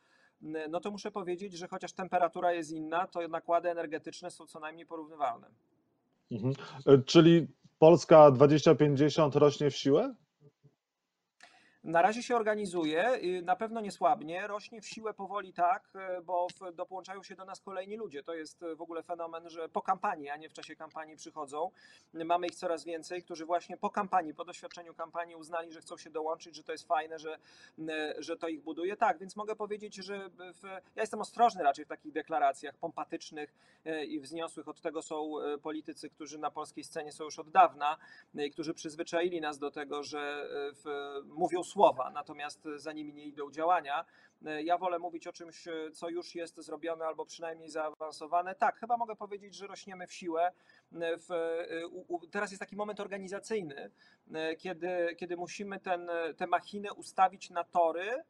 no 0.42 0.80
to 0.80 0.90
muszę 0.90 1.10
powiedzieć, 1.10 1.52
że 1.52 1.68
chociaż 1.68 1.92
temperatura 1.92 2.52
jest 2.52 2.70
inna, 2.70 3.06
to 3.06 3.28
nakłady 3.28 3.70
energetyczne 3.70 4.30
są 4.30 4.46
co 4.46 4.60
najmniej 4.60 4.86
porównywalne. 4.86 5.50
Mhm. 6.30 6.54
E, 6.86 6.98
Czyli 6.98 7.46
Polska 7.78 8.30
2050 8.30 9.36
rośnie 9.36 9.70
w 9.70 9.76
siłę? 9.76 10.14
Na 11.84 12.02
razie 12.02 12.22
się 12.22 12.36
organizuje, 12.36 13.14
y, 13.24 13.42
na 13.42 13.56
pewno 13.56 13.80
nie 13.80 13.90
słabnie, 13.90 14.46
rośnie 14.46 14.80
w 14.80 14.88
siłę 14.88 15.14
powoli 15.14 15.52
tak, 15.52 15.88
y, 16.18 16.22
bo 16.22 16.46
w, 16.48 16.74
dołączają 16.74 17.22
się 17.22 17.34
do 17.34 17.44
nas 17.44 17.60
kolejni 17.60 17.96
ludzie. 17.96 18.22
To 18.22 18.34
jest 18.34 18.62
y, 18.62 18.76
w 18.76 18.82
ogóle 18.82 19.02
fenomen, 19.02 19.50
że 19.50 19.68
po 19.68 19.82
kampanii, 19.82 20.28
a 20.28 20.36
nie 20.36 20.48
w 20.48 20.52
czasie 20.52 20.76
kampanii 20.76 21.16
przychodzą. 21.16 21.70
Mamy 22.14 22.46
ich 22.46 22.54
coraz 22.54 22.84
więcej, 22.84 23.22
którzy 23.22 23.46
właśnie 23.46 23.76
po 23.76 23.90
kampanii, 23.90 24.34
po 24.34 24.44
doświadczeniu 24.44 24.94
kampanii 24.94 25.36
uznali, 25.36 25.72
że 25.72 25.80
chcą 25.80 25.96
się 25.96 26.10
dołączyć, 26.10 26.56
że 26.56 26.64
to 26.64 26.72
jest 26.72 26.86
fajne, 26.86 27.18
że, 27.18 27.38
że 28.18 28.36
to 28.36 28.48
ich 28.48 28.62
buduje. 28.62 28.96
Tak, 28.96 29.18
więc 29.18 29.36
mogę 29.36 29.56
powiedzieć, 29.56 29.94
że 29.94 30.28
w, 30.28 30.62
ja 30.96 31.02
jestem 31.02 31.20
ostrożny 31.20 31.62
raczej 31.62 31.84
w 31.84 31.88
takich 31.88 32.12
deklaracjach 32.12 32.76
pompatycznych 32.76 33.54
y, 33.86 34.04
i 34.04 34.20
wzniosłych. 34.20 34.68
Od 34.68 34.80
tego 34.80 35.02
są 35.02 35.32
politycy, 35.62 36.10
którzy 36.10 36.38
na 36.38 36.50
polskiej 36.50 36.84
scenie 36.84 37.12
są 37.12 37.24
już 37.24 37.38
od 37.38 37.50
dawna 37.50 37.96
i 38.34 38.50
którzy 38.50 38.74
przyzwyczaili 38.74 39.40
nas 39.40 39.58
do 39.58 39.70
tego, 39.70 40.02
że 40.02 40.48
w, 40.50 41.14
mówią 41.28 41.64
słowa, 41.70 42.10
natomiast 42.10 42.68
za 42.76 42.92
nimi 42.92 43.14
nie 43.14 43.24
idą 43.24 43.50
działania. 43.50 44.04
Y, 44.46 44.62
Ja 44.62 44.78
wolę 44.78 44.98
mówić 44.98 45.26
o 45.26 45.32
czymś, 45.32 45.66
y, 45.66 45.90
co 45.92 46.08
już 46.08 46.34
jest 46.34 46.56
zrobione 46.56 47.04
albo 47.06 47.24
przynajmniej 47.24 47.68
zaawansowane. 47.68 48.54
Tak, 48.54 48.76
chyba 48.76 48.96
mogę 48.96 49.16
powiedzieć, 49.16 49.54
że 49.54 49.66
rośniemy 49.66 50.06
w 50.06 50.12
siłę. 50.12 50.52
W, 50.92 51.28
u, 52.08 52.26
teraz 52.26 52.50
jest 52.50 52.60
taki 52.60 52.76
moment 52.76 53.00
organizacyjny, 53.00 53.90
kiedy, 54.58 55.16
kiedy 55.18 55.36
musimy 55.36 55.80
ten, 55.80 56.10
tę 56.36 56.46
machinę 56.46 56.92
ustawić 56.92 57.50
na 57.50 57.64
tory, 57.64 58.10
e, 58.10 58.24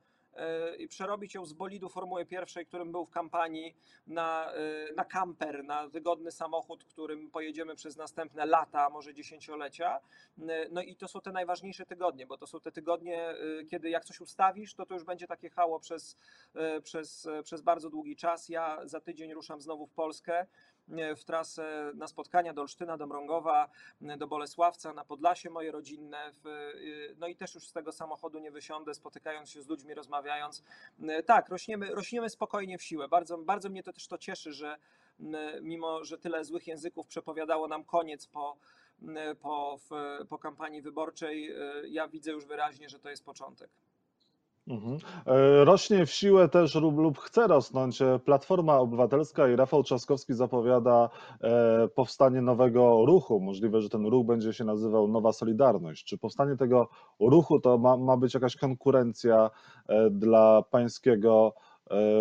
i 0.78 0.88
przerobić 0.88 1.34
ją 1.34 1.46
z 1.46 1.52
bolidu 1.52 1.88
Formuły 1.88 2.26
Pierwszej, 2.26 2.66
którym 2.66 2.92
był 2.92 3.04
w 3.04 3.10
kampanii, 3.10 3.75
na, 4.06 4.52
e, 4.52 4.92
na 4.96 5.04
kamper, 5.04 5.64
na 5.64 5.88
wygodny 5.88 6.30
samochód, 6.32 6.84
którym 6.84 7.30
pojedziemy 7.30 7.75
przez 7.75 7.96
następne 7.96 8.46
lata, 8.46 8.90
może 8.90 9.14
dziesięciolecia. 9.14 10.00
E, 10.49 10.68
No 10.70 10.82
i 10.82 10.96
to 10.96 11.08
są 11.08 11.20
te 11.20 11.32
najważniejsze 11.32 11.87
tygodnie, 11.87 12.26
bo 12.26 12.38
to 12.38 12.46
są 12.46 12.60
te 12.60 12.72
tygodnie, 12.72 13.28
e, 13.28 13.37
kiedy 13.70 13.90
jak 13.90 14.04
coś 14.04 14.20
ustawisz, 14.20 14.75
to 14.75 14.87
to 14.87 14.94
już 14.94 15.04
będzie 15.04 15.26
takie 15.26 15.50
hało 15.50 15.80
przez, 15.80 16.16
e, 16.54 16.80
przez, 16.80 17.26
e, 17.26 17.42
przez 17.42 17.62
bardzo 17.62 17.90
długi 17.90 18.16
czas. 18.16 18.49
Ja 18.49 18.80
za 18.84 19.00
tydzień 19.00 19.34
ruszam 19.34 19.60
znowu 19.60 19.87
w 19.87 19.92
Polskę 19.92 20.40
e, 20.40 20.46
w 21.16 21.25
trasę 21.25 21.92
na 21.94 22.06
spotkania 22.06 22.52
do 22.52 22.61
Olsztyna, 22.61 22.97
do 22.97 23.06
Mrągowa, 23.06 23.68
e, 24.02 24.16
do 24.16 24.26
Bolesławca, 24.26 24.92
na 24.92 25.04
Podlasie 25.04 25.50
moje 25.50 25.73
rodzinne. 25.73 26.32
W, 26.32 26.47
e, 26.47 27.14
no 27.18 27.26
i 27.26 27.37
też 27.37 27.54
już 27.54 27.66
z 27.66 27.73
tego 27.73 27.92
samochodu 27.92 28.38
nie 28.38 28.50
wysiądę, 28.50 28.94
spotykając 28.94 29.50
się 29.50 29.62
z 29.62 29.68
ludźmi, 29.68 29.94
rozmawiając. 29.94 30.62
E, 31.09 31.23
Tak, 31.23 31.49
rośniemy, 31.49 31.94
rośniemy 31.94 32.30
spokojnie 32.30 32.78
w 32.78 32.82
siłę. 32.82 33.09
Bardzo, 33.09 33.38
bardzo 33.38 33.68
mnie 33.68 33.82
to 33.82 33.92
też 33.92 34.06
to 34.06 34.18
cieszy, 34.18 34.52
że 34.52 34.76
mimo, 35.62 36.04
że 36.04 36.18
tyle 36.18 36.44
złych 36.44 36.66
języków 36.66 37.06
przepowiadało 37.06 37.68
nam 37.68 37.85
koniec 37.85 38.26
po, 38.26 38.56
po, 39.40 39.78
po 40.28 40.38
kampanii 40.38 40.82
wyborczej, 40.82 41.50
e, 41.50 41.56
ja 41.88 42.09
widzę 42.09 42.30
już 42.30 42.44
wyraźnie, 42.44 42.88
że 42.88 42.99
to 42.99 43.11
jest 43.11 43.25
początek. 43.25 43.70
Mhm. 44.70 44.98
E, 45.26 45.64
Rośnie 45.64 46.06
w 46.06 46.10
siłę 46.10 46.48
też 46.48 46.74
lub, 46.74 47.18
chce 47.18 47.46
rosnąć 47.46 48.02
e, 48.02 48.18
Platforma 48.18 48.78
Obywatelska 48.78 49.48
i 49.48 49.56
Rafał 49.56 49.82
Trzaskowski 49.82 50.34
zapowiada 50.34 51.08
e, 51.40 51.88
powstanie 51.88 52.42
nowego 52.42 53.06
ruchu. 53.06 53.40
Możliwe, 53.40 53.80
że 53.80 53.88
ten 53.88 54.06
ruch 54.06 54.26
będzie 54.26 54.52
się 54.52 54.64
nazywał 54.64 55.08
Nowa 55.08 55.32
Solidarność. 55.32 56.04
Czy 56.04 56.18
powstanie 56.18 56.56
tego 56.56 56.88
ruchu 57.20 57.60
to 57.60 57.78
ma, 57.78 57.96
ma 57.96 58.16
być 58.16 58.34
jakaś 58.34 58.56
konkurencja 58.56 59.50
dla 60.10 60.62
pańskiego 60.62 61.54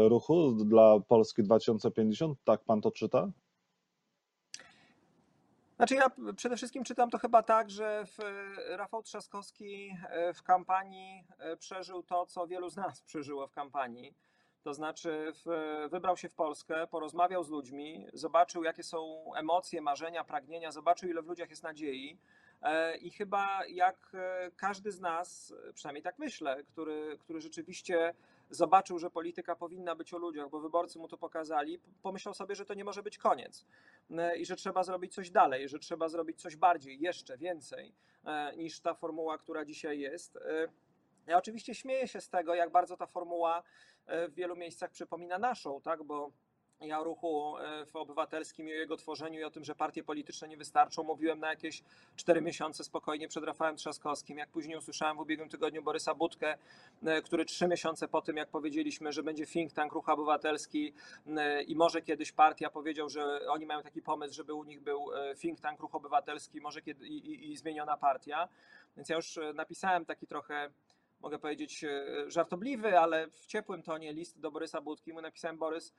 ruchu, 0.10 0.52
dla 0.52 1.00
Polski 1.08 1.44
2050? 1.44 2.38
Tak 2.44 2.64
pan 2.64 2.82
to 2.82 2.92
czyta? 2.92 3.28
Znaczy 5.80 5.96
ja 5.96 6.12
przede 6.36 6.58
wszystkim 6.58 6.84
czytam 6.84 7.10
to 7.10 7.18
chyba 7.18 7.44
tak, 7.44 7.70
że 7.70 8.06
Rafał 8.68 9.04
Trzaskowski 9.04 9.98
e, 10.10 10.34
w 10.34 10.44
kampanii 10.44 11.24
e, 11.38 11.58
przeżył 11.58 12.04
to, 12.04 12.26
co 12.26 12.48
wielu 12.48 12.70
z 12.70 12.76
nas 12.76 13.02
przeżyło 13.02 13.48
w 13.48 13.52
kampanii. 13.52 14.14
To 14.64 14.74
znaczy 14.74 15.34
wybrał 15.92 16.18
się 16.18 16.30
w 16.30 16.34
Polskę, 16.34 16.88
porozmawiał 16.88 17.44
z 17.44 17.50
ludźmi, 17.50 18.08
zobaczył 18.14 18.64
jakie 18.64 18.84
są 18.84 19.32
emocje, 19.36 19.82
marzenia, 19.82 20.24
pragnienia, 20.24 20.72
zobaczył 20.72 21.10
ile 21.10 21.22
w 21.22 21.28
ludziach 21.28 21.50
jest 21.50 21.64
nadziei. 21.64 22.18
E, 22.62 22.98
I 22.98 23.12
chyba 23.12 23.66
jak 23.66 24.12
każdy 24.56 24.92
z 24.92 25.00
nas, 25.00 25.54
przynajmniej 25.74 26.04
tak 26.04 26.20
myślę, 26.20 26.64
który, 26.64 27.18
który 27.20 27.42
rzeczywiście 27.42 28.14
zobaczył, 28.50 29.00
że 29.00 29.10
polityka 29.10 29.56
powinna 29.56 29.96
być 29.96 30.14
o 30.14 30.18
ludziach, 30.18 30.50
bo 30.50 30.60
wyborcy 30.60 31.00
mu 31.00 31.08
to 31.08 31.18
pokazali, 31.18 31.80
pomyślał 32.02 32.34
sobie, 32.34 32.56
że 32.56 32.66
to 32.66 32.74
nie 32.74 32.84
może 32.84 33.04
być 33.04 33.18
koniec 33.18 33.66
e, 34.12 34.38
i 34.38 34.46
że 34.46 34.56
trzeba 34.56 34.84
zrobić 34.84 35.14
coś 35.14 35.32
dalej, 35.32 35.70
że 35.70 35.80
trzeba 35.80 36.10
zrobić 36.10 36.42
coś 36.42 36.56
bardziej, 36.56 37.00
jeszcze 37.00 37.38
więcej 37.38 37.94
e, 38.26 38.56
niż 38.58 38.80
ta 38.80 38.94
formuła, 38.94 39.38
która 39.38 39.66
dzisiaj 39.66 40.00
jest. 40.00 40.36
E, 40.36 40.68
Ja 41.28 41.38
oczywiście 41.38 41.76
śmieję 41.76 42.08
się 42.08 42.22
z 42.22 42.30
tego, 42.30 42.56
jak 42.56 42.72
bardzo 42.72 42.98
ta 42.98 43.06
formuła 43.06 43.64
w 44.08 44.34
wielu 44.34 44.56
miejscach 44.56 44.92
przypomina 44.92 45.40
naszą, 45.40 45.82
tak, 45.82 46.04
bo 46.04 46.32
ja 46.88 47.00
o 47.00 47.04
ruchu 47.04 47.58
e, 47.58 47.86
w 47.86 47.96
obywatelskim 47.96 48.68
i 48.68 48.72
o 48.72 48.76
jego 48.76 48.98
tworzeniu 48.98 49.40
i 49.40 49.44
o 49.44 49.52
tym, 49.52 49.64
że 49.64 49.76
partie 49.76 50.04
polityczne 50.04 50.48
nie 50.48 50.58
wystarczą, 50.58 51.04
mówiłem 51.04 51.40
na 51.40 51.50
jakieś 51.50 51.84
cztery 52.16 52.42
miesiące 52.42 52.84
spokojnie 52.84 53.28
przed 53.28 53.44
Rafałem 53.44 53.76
Trzaskowskim. 53.76 54.38
Jak 54.38 54.50
później 54.50 54.78
usłyszałem 54.78 55.18
w 55.18 55.20
ubiegłym 55.20 55.50
tygodniu 55.50 55.84
Borysa 55.84 56.16
Budkę, 56.16 56.58
e, 57.04 57.22
który 57.22 57.46
trzy 57.46 57.68
miesiące 57.68 58.08
po 58.08 58.22
tym, 58.22 58.38
jak 58.38 58.50
powiedzieliśmy, 58.50 59.12
że 59.12 59.24
będzie 59.24 59.46
think 59.46 59.74
tank 59.74 59.94
ruch 59.94 60.10
obywatelski 60.10 60.94
e, 61.28 61.64
i 61.64 61.76
może 61.76 62.02
kiedyś 62.02 62.32
partia 62.32 62.70
powiedział, 62.70 63.10
że 63.10 63.40
oni 63.50 63.66
mają 63.66 63.82
taki 63.82 64.02
pomysł, 64.02 64.34
żeby 64.34 64.54
u 64.54 64.64
nich 64.64 64.82
był 64.82 65.06
think 65.42 65.60
tank 65.60 65.80
ruch 65.80 65.96
obywatelski, 65.96 66.62
może 66.62 66.82
kiedy, 66.82 67.08
i, 67.08 67.18
i, 67.18 67.52
i 67.52 67.58
zmieniona 67.58 67.98
partia. 67.98 68.48
Więc 68.98 69.10
ja 69.10 69.16
już 69.16 69.40
napisałem 69.54 70.06
taki 70.06 70.28
trochę 70.28 70.70
mogę 71.22 71.40
powiedzieć, 71.40 71.86
żartobliwy, 72.28 73.00
ale 73.00 73.28
w 73.28 73.46
ciepłym 73.46 73.84
tonie 73.84 74.14
list 74.14 74.40
do 74.40 74.52
Borysa 74.52 74.82
Budki. 74.82 75.14
Mu 75.14 75.22
napisałem, 75.22 75.58
Borys, 75.58 75.94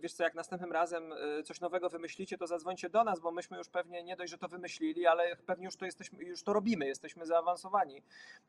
wiesz 0.00 0.12
co, 0.12 0.22
jak 0.22 0.34
następnym 0.34 0.72
razem 0.72 1.12
e, 1.12 1.42
coś 1.42 1.60
nowego 1.60 1.88
wymyślicie, 1.88 2.38
to 2.38 2.46
zadzwońcie 2.46 2.90
do 2.90 3.04
nas, 3.04 3.20
bo 3.20 3.30
myśmy 3.30 3.58
już 3.58 3.68
pewnie 3.68 4.02
nie 4.02 4.16
dość, 4.16 4.30
że 4.30 4.38
to 4.38 4.48
wymyślili, 4.48 5.06
ale 5.06 5.36
pewnie 5.36 5.64
już 5.64 5.76
to, 5.76 5.84
jesteśmy, 5.84 6.24
już 6.24 6.42
to 6.42 6.52
robimy, 6.52 6.86
jesteśmy 6.86 7.26
zaawansowani 7.26 8.02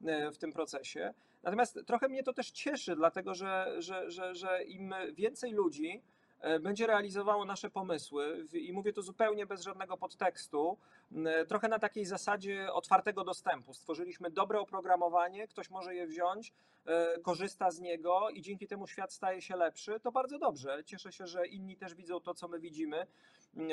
e, 0.06 0.32
w 0.32 0.38
tym 0.38 0.54
procesie. 0.54 1.14
Natomiast 1.44 1.80
trochę 1.88 2.08
mnie 2.08 2.24
to 2.24 2.34
też 2.34 2.52
cieszy, 2.52 2.96
dlatego 2.96 3.34
że, 3.34 3.76
że, 3.78 4.12
że, 4.12 4.36
że 4.36 4.64
im 4.64 4.94
więcej 5.14 5.52
ludzi 5.52 5.90
e, 5.98 6.19
będzie 6.60 6.88
realizowało 6.88 7.46
nasze 7.46 7.70
pomysły 7.70 8.46
i 8.54 8.74
mówię 8.74 8.94
to 8.94 9.02
zupełnie 9.02 9.46
bez 9.46 9.62
żadnego 9.62 9.98
podtekstu, 9.98 10.78
m, 11.12 11.28
trochę 11.48 11.68
na 11.68 11.80
takiej 11.80 12.06
zasadzie 12.06 12.74
otwartego 12.74 13.24
dostępu. 13.24 13.74
Stworzyliśmy 13.74 14.32
dobre 14.32 14.60
oprogramowanie, 14.60 15.48
ktoś 15.48 15.70
może 15.70 15.96
je 15.96 16.08
wziąć, 16.08 16.54
e, 16.86 17.20
korzysta 17.20 17.72
z 17.72 17.80
niego 17.80 18.30
i 18.30 18.42
dzięki 18.42 18.68
temu 18.68 18.88
świat 18.88 19.14
staje 19.14 19.42
się 19.42 19.56
lepszy, 19.56 20.00
to 20.00 20.12
bardzo 20.12 20.40
dobrze. 20.40 20.84
Cieszę 20.86 21.12
się, 21.12 21.28
że 21.28 21.48
inni 21.48 21.78
też 21.78 21.96
widzą 21.96 22.20
to, 22.20 22.34
co 22.34 22.48
my 22.48 22.60
widzimy. 22.60 23.08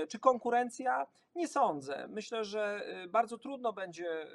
Czy 0.08 0.18
konkurencja? 0.18 1.06
Nie 1.34 1.48
sądzę. 1.48 2.06
Myślę, 2.08 2.44
że 2.44 2.86
bardzo 3.08 3.38
trudno 3.38 3.72
będzie 3.72 4.26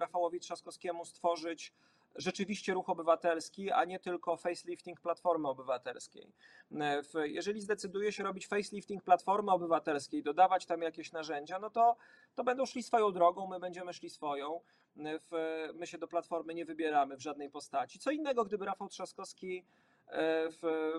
Rafałowi 0.00 0.40
Trzaskowskiemu 0.40 1.04
stworzyć 1.04 1.72
rzeczywiście 2.16 2.74
ruch 2.74 2.88
obywatelski, 2.88 3.70
a 3.70 3.84
nie 3.84 3.98
tylko 3.98 4.36
facelifting 4.36 5.00
Platformy 5.00 5.48
Obywatelskiej. 5.48 6.32
E, 6.80 7.28
Jeżeli 7.28 7.60
zdecyduje 7.60 8.12
się 8.12 8.22
robić 8.22 8.46
facelifting 8.46 9.02
Platformy 9.02 9.52
Obywatelskiej, 9.52 10.22
dodawać 10.22 10.66
tam 10.66 10.82
jakieś 10.82 11.12
narzędzia, 11.12 11.58
no 11.58 11.70
to, 11.70 11.96
to 12.34 12.44
będą 12.44 12.66
szli 12.66 12.82
swoją 12.82 13.12
drogą, 13.12 13.46
my 13.46 13.60
będziemy 13.60 13.92
szli 13.92 14.10
swoją. 14.10 14.60
E, 14.96 15.72
my 15.74 15.86
się 15.86 15.98
do 15.98 16.08
Platformy 16.08 16.54
nie 16.54 16.64
wybieramy 16.64 17.16
w 17.16 17.20
żadnej 17.20 17.50
postaci. 17.50 17.98
Co 17.98 18.10
innego, 18.10 18.44
gdyby 18.44 18.64
Rafał 18.64 18.88
Trzaskowski 18.88 19.64
e, 20.06 20.48
w, 20.50 20.92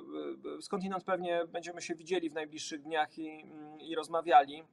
skądinąd 0.62 1.04
pewnie 1.04 1.46
będziemy 1.48 1.82
się 1.82 1.96
widzieli 1.96 2.30
w 2.30 2.34
najbliższych 2.34 2.82
dniach 2.82 3.18
i, 3.18 3.30
mm, 3.30 3.82
i 3.82 3.96
rozmawiali. 3.96 4.64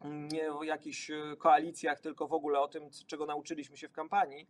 Mm, 0.00 0.28
Nie 0.28 0.52
o 0.52 0.62
jakichś 0.62 1.10
koalicjach, 1.38 2.00
tylko 2.00 2.26
w 2.26 2.32
ogóle 2.32 2.60
o 2.60 2.68
tym, 2.68 2.90
czego 3.06 3.26
nauczyliśmy 3.26 3.76
się 3.76 3.88
w 3.88 3.92
kampanii, 3.92 4.46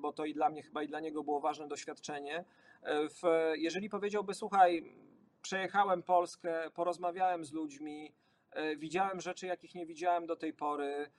bo 0.00 0.12
to 0.12 0.24
i 0.24 0.34
dla 0.34 0.50
mnie, 0.50 0.62
chyba 0.62 0.82
i 0.82 0.88
dla 0.88 1.00
niego 1.00 1.24
było 1.24 1.40
ważne 1.40 1.68
doświadczenie. 1.68 2.44
E, 2.82 3.08
W, 3.08 3.22
jeżeli 3.56 3.88
powiedziałby, 3.88 4.34
słuchaj, 4.34 4.92
przejechałem 5.42 6.02
Polskę, 6.02 6.70
porozmawiałem 6.74 7.44
z 7.44 7.52
ludźmi, 7.52 8.12
e, 8.50 8.76
widziałem 8.76 9.20
rzeczy, 9.20 9.46
jakich 9.46 9.74
nie 9.74 9.86
widziałem 9.86 10.26
do 10.26 10.36
tej 10.36 10.52
pory, 10.52 10.86
e, 10.86 11.10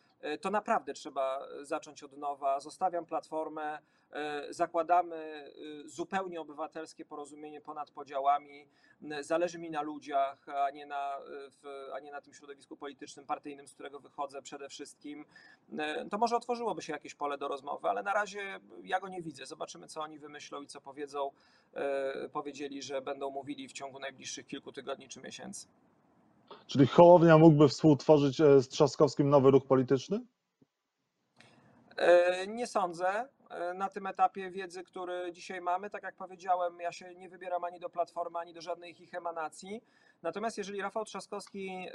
to 0.42 0.50
naprawdę 0.50 0.94
trzeba 0.94 1.48
zacząć 1.62 2.04
od 2.04 2.18
nowa. 2.18 2.60
Zostawiam 2.60 3.06
platformę, 3.06 3.80
e, 4.12 4.54
zakładamy 4.54 5.16
e, 5.16 5.90
zupełnie 5.90 6.42
obywatelskie 6.42 7.06
porozumienie 7.06 7.62
ponad 7.62 7.92
podziałami. 7.92 8.68
E, 9.12 9.24
Zależy 9.24 9.60
mi 9.60 9.70
na 9.70 9.82
ludziach, 9.82 10.50
a 10.50 10.70
nie 10.70 10.86
na, 10.86 11.18
e, 11.90 11.94
a 11.94 12.00
nie 12.00 12.12
na 12.12 12.22
tym 12.22 12.34
środowisku 12.34 12.78
politycznym, 12.78 13.26
partyjnym, 13.26 13.68
z 13.68 13.74
którego 13.74 14.00
wychodzę 14.00 14.42
przede 14.42 14.70
wszystkim. 14.70 15.26
E, 15.80 16.06
To 16.10 16.18
może 16.18 16.36
otworzyłoby 16.36 16.82
się 16.82 16.94
jakieś 16.94 17.16
pole 17.16 17.38
do 17.38 17.48
rozmowy, 17.48 17.90
ale 17.90 18.04
na 18.04 18.14
razie 18.14 18.60
ja 18.84 19.00
go 19.00 19.08
nie 19.08 19.22
widzę. 19.22 19.46
Zobaczymy, 19.46 19.88
co 19.88 20.02
oni 20.02 20.20
wymyślą 20.20 20.62
i 20.62 20.68
co 20.68 20.82
powiedzą. 20.82 21.32
E, 21.74 22.30
Powiedzieli, 22.30 22.82
że 22.82 23.02
będą 23.02 23.30
mówili 23.30 23.68
w 23.68 23.74
ciągu 23.74 24.00
najbliższych 24.00 24.48
kilku 24.48 24.72
tygodni 24.72 25.08
czy 25.10 25.20
miesięcy. 25.22 25.68
Czyli 26.68 26.88
Hołownia 26.88 27.38
mógłby 27.38 27.68
współtworzyć 27.68 28.42
e, 28.42 28.62
z 28.62 28.68
Trzaskowskim 28.70 29.30
nowy 29.30 29.52
ruch 29.52 29.66
polityczny? 29.66 30.20
E, 31.98 32.48
Nie 32.48 32.68
sądzę. 32.68 33.28
E, 33.50 33.74
Na 33.74 33.90
tym 33.90 34.08
etapie 34.08 34.52
wiedzy, 34.52 34.84
który 34.84 35.32
dzisiaj 35.32 35.62
mamy, 35.62 35.90
tak 35.90 36.04
jak 36.04 36.16
powiedziałem, 36.16 36.80
ja 36.80 36.92
się 36.92 37.16
nie 37.16 37.30
wybieram 37.30 37.64
ani 37.64 37.80
do 37.80 37.90
Platformy, 37.90 38.40
ani 38.40 38.54
do 38.54 38.62
żadnej 38.62 39.04
ich 39.04 39.14
emanacji. 39.14 39.82
Natomiast 40.22 40.58
jeżeli 40.58 40.82
Rafał 40.82 41.06
Trzaskowski 41.06 41.88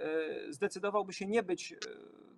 zdecydowałby 0.48 1.12
się 1.12 1.26
nie 1.26 1.42
być, 1.42 1.74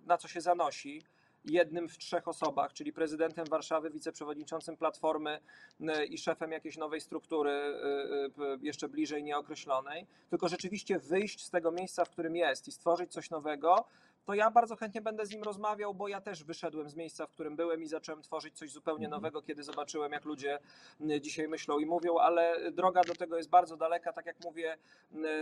na 0.05 0.17
co 0.17 0.27
się 0.27 0.41
zanosi, 0.41 1.01
jednym 1.49 1.89
w 1.89 1.97
trzech 1.97 2.27
osobach, 2.27 2.73
czyli 2.73 2.93
prezydentem 2.93 3.45
Warszawy, 3.49 3.89
wiceprzewodniczącym 3.89 4.77
Platformy 4.77 5.39
e, 5.87 6.05
i 6.05 6.17
szefem 6.17 6.51
jakiejś 6.51 6.77
nowej 6.77 7.01
struktury, 7.01 7.51
e, 7.51 8.29
p- 8.29 8.57
jeszcze 8.61 8.89
bliżej 8.89 9.23
nieokreślonej, 9.23 10.07
tylko 10.29 10.47
rzeczywiście 10.47 10.99
wyjść 10.99 11.45
z 11.45 11.49
tego 11.49 11.71
miejsca, 11.71 12.05
w 12.05 12.09
którym 12.09 12.35
jest 12.35 12.67
i 12.67 12.71
stworzyć 12.71 13.11
coś 13.11 13.29
nowego, 13.29 13.85
to 14.27 14.33
ja 14.33 14.51
bardzo 14.51 14.75
chętnie 14.75 15.01
będę 15.01 15.25
z 15.25 15.31
nim 15.31 15.43
rozmawiał, 15.43 15.93
bo 15.93 16.07
ja 16.07 16.21
też 16.21 16.43
wyszedłem 16.43 16.89
z 16.89 16.95
miejsca, 16.95 17.27
w 17.27 17.31
którym 17.31 17.55
byłem 17.55 17.81
i 17.81 17.87
zacząłem 17.87 18.21
tworzyć 18.21 18.57
coś 18.57 18.71
zupełnie 18.71 19.05
Mhm. 19.05 19.21
nowego, 19.21 19.41
kiedy 19.41 19.63
zobaczyłem, 19.63 20.11
jak 20.11 20.25
ludzie 20.25 20.59
dzisiaj 21.21 21.47
myślą 21.47 21.79
i 21.79 21.85
mówią, 21.85 22.17
ale 22.17 22.71
droga 22.71 23.01
do 23.01 23.15
tego 23.15 23.37
jest 23.37 23.49
bardzo 23.49 23.77
daleka. 23.77 24.13
Tak 24.13 24.25
jak 24.25 24.43
mówię, 24.43 24.77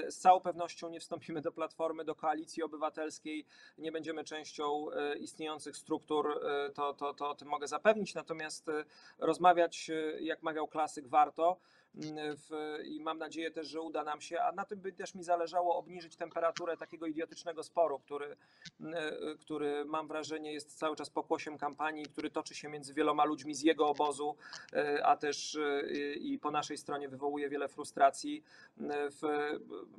z 0.08 0.18
całą 0.18 0.40
pewnością 0.42 0.90
nie 0.90 1.00
wstąpimy 1.00 1.42
do 1.42 1.52
Platformy, 1.52 2.06
do 2.06 2.16
Koalicji 2.16 2.64
Obywatelskiej, 2.64 3.46
nie 3.78 3.92
będziemy 3.92 4.24
częścią 4.24 4.92
e, 4.92 5.18
istniejących 5.18 5.78
struktur, 5.78 6.40
e, 6.44 6.70
to, 6.70 6.94
to, 6.94 7.14
to 7.14 7.30
o 7.30 7.36
tym 7.36 7.48
mogę 7.48 7.68
zapewnić. 7.68 8.16
Natomiast 8.16 8.70
e, 8.70 8.86
rozmawiać, 9.20 9.92
jak 10.20 10.44
mawiał 10.44 10.68
klasyk, 10.68 11.08
warto. 11.08 11.58
Mm, 11.98 12.36
W, 12.38 12.50
I 12.84 13.00
mam 13.00 13.18
nadzieję 13.18 13.52
też, 13.52 13.68
że 13.68 13.82
uda 13.82 14.04
nam 14.04 14.22
się, 14.22 14.42
a 14.42 14.52
na 14.52 14.66
tym 14.66 14.80
by 14.80 14.94
też 14.94 15.16
mi 15.16 15.24
zależało 15.24 15.76
obniżyć 15.78 16.16
temperaturę 16.16 16.78
takiego 16.78 17.06
idiotycznego 17.06 17.64
sporu, 17.64 18.00
który, 18.00 18.38
mm, 18.80 18.96
e, 18.96 19.36
który 19.38 19.86
mam 19.86 20.08
wrażenie 20.08 20.54
jest 20.54 20.78
cały 20.80 20.96
czas 20.96 21.10
pokłosiem 21.10 21.58
kampanii, 21.58 22.06
który 22.06 22.30
toczy 22.30 22.56
się 22.56 22.70
między 22.70 22.94
wieloma 22.94 23.26
ludźmi 23.26 23.56
z 23.56 23.62
jego 23.62 23.88
obozu, 23.90 24.36
e, 24.74 25.06
a 25.06 25.18
też 25.18 25.56
e, 25.56 25.82
i 26.14 26.40
po 26.40 26.52
naszej 26.52 26.78
stronie 26.78 27.10
wywołuje 27.10 27.50
wiele 27.50 27.68
frustracji. 27.68 28.44
Mm, 28.78 29.12
W, 29.12 29.22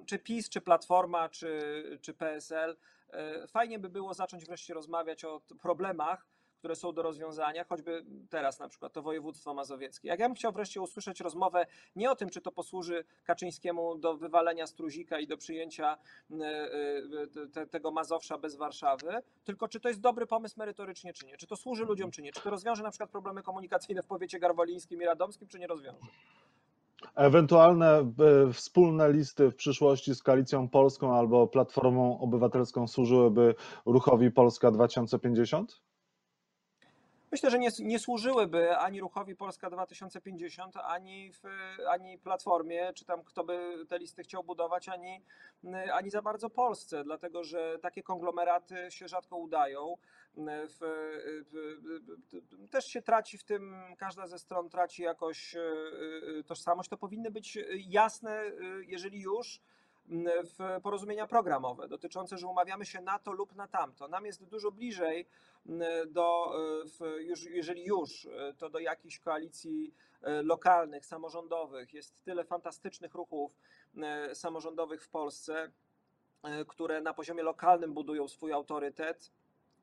czy 0.06 0.18
PiS, 0.18 0.48
czy 0.48 0.60
Platforma, 0.60 1.28
czy, 1.28 1.98
czy 2.02 2.14
PSL. 2.14 2.76
Fajnie 3.48 3.78
by 3.78 3.88
było 3.88 4.14
zacząć 4.14 4.44
wreszcie 4.44 4.74
rozmawiać 4.74 5.24
o 5.24 5.40
problemach, 5.62 6.26
które 6.66 6.76
są 6.76 6.92
do 6.92 7.02
rozwiązania, 7.02 7.64
choćby 7.64 8.04
teraz 8.30 8.58
na 8.58 8.68
przykład 8.68 8.92
to 8.92 9.02
województwo 9.02 9.54
mazowieckie. 9.54 10.08
Jak 10.08 10.20
ja 10.20 10.28
bym 10.28 10.34
chciał 10.34 10.52
wreszcie 10.52 10.80
usłyszeć 10.80 11.20
rozmowę 11.20 11.66
nie 11.96 12.10
o 12.10 12.16
tym, 12.16 12.30
czy 12.30 12.40
to 12.40 12.52
posłuży 12.52 13.04
Kaczyńskiemu 13.24 13.98
do 13.98 14.16
wywalenia 14.16 14.66
Struzika 14.66 15.18
i 15.18 15.26
do 15.26 15.36
przyjęcia 15.36 15.98
e, 16.30 16.44
e, 16.44 17.46
te, 17.52 17.66
tego 17.66 17.90
Mazowsza 17.90 18.38
bez 18.38 18.56
Warszawy, 18.56 19.22
tylko 19.44 19.68
czy 19.68 19.80
to 19.80 19.88
jest 19.88 20.00
dobry 20.00 20.26
pomysł 20.26 20.54
merytorycznie, 20.58 21.12
czy 21.12 21.26
nie. 21.26 21.36
Czy 21.36 21.46
to 21.46 21.56
służy 21.56 21.84
ludziom, 21.84 22.10
czy 22.10 22.22
nie. 22.22 22.32
Czy 22.32 22.42
to 22.42 22.50
rozwiąże 22.50 22.82
na 22.82 22.90
przykład 22.90 23.10
problemy 23.10 23.42
komunikacyjne 23.42 24.02
w 24.02 24.06
powiecie 24.06 24.38
garwolińskim 24.38 25.02
i 25.02 25.04
radomskim, 25.04 25.48
czy 25.48 25.58
nie 25.58 25.66
rozwiąże. 25.66 26.06
Ewentualne 27.14 27.88
e, 27.88 28.52
wspólne 28.52 29.12
listy 29.12 29.50
w 29.50 29.54
przyszłości 29.54 30.14
z 30.14 30.22
Koalicją 30.22 30.68
Polską 30.68 31.16
albo 31.16 31.46
Platformą 31.46 32.20
Obywatelską 32.20 32.88
służyłyby 32.88 33.54
ruchowi 33.86 34.30
Polska 34.30 34.70
2050? 34.70 35.85
Myślę, 37.36 37.50
że 37.50 37.58
nie, 37.58 37.68
nie 37.78 37.98
służyłyby 37.98 38.76
ani 38.76 39.00
ruchowi 39.00 39.36
Polska 39.36 39.70
2050, 39.70 40.76
ani, 40.76 41.32
w, 41.32 41.42
ani 41.88 42.18
Platformie, 42.18 42.92
czy 42.94 43.04
tam 43.04 43.24
kto 43.24 43.44
by 43.44 43.86
te 43.88 43.98
listy 43.98 44.22
chciał 44.22 44.44
budować, 44.44 44.88
ani, 44.88 45.22
ani 45.92 46.10
za 46.10 46.22
bardzo 46.22 46.50
Polsce, 46.50 47.04
dlatego 47.04 47.44
że 47.44 47.78
takie 47.78 48.02
konglomeraty 48.02 48.90
się 48.90 49.08
rzadko 49.08 49.36
udają. 49.36 49.96
W, 50.36 50.78
w, 51.50 52.68
też 52.70 52.86
się 52.86 53.02
traci 53.02 53.38
w 53.38 53.44
tym, 53.44 53.74
każda 53.98 54.26
ze 54.26 54.38
stron 54.38 54.68
traci 54.68 55.02
jakoś 55.02 55.56
e, 55.56 55.60
e, 55.60 56.42
tożsamość. 56.42 56.90
To 56.90 56.96
powinny 56.96 57.30
być 57.30 57.58
jasne, 57.74 58.32
e, 58.32 58.52
jeżeli 58.86 59.20
już, 59.20 59.60
w 60.58 60.80
porozumienia 60.82 61.26
programowe 61.26 61.88
dotyczące, 61.88 62.38
że 62.38 62.46
umawiamy 62.46 62.86
się 62.86 63.00
na 63.00 63.18
to 63.18 63.32
lub 63.32 63.54
na 63.54 63.68
tamto. 63.68 64.08
Nam 64.08 64.26
jest 64.26 64.44
dużo 64.44 64.70
bliżej 64.70 65.26
do, 66.06 66.52
w, 66.84 67.20
już, 67.20 67.44
jeżeli 67.44 67.84
już, 67.84 68.28
to 68.58 68.70
do 68.70 68.78
jakichś 68.78 69.18
koalicji 69.18 69.94
lokalnych, 70.42 71.06
samorządowych. 71.06 71.94
Jest 71.94 72.22
tyle 72.24 72.44
fantastycznych 72.44 73.14
ruchów 73.14 73.52
samorządowych 74.34 75.04
w 75.04 75.08
Polsce, 75.08 75.72
które 76.68 77.00
na 77.00 77.14
poziomie 77.14 77.42
lokalnym 77.42 77.94
budują 77.94 78.28
swój 78.28 78.52
autorytet 78.52 79.32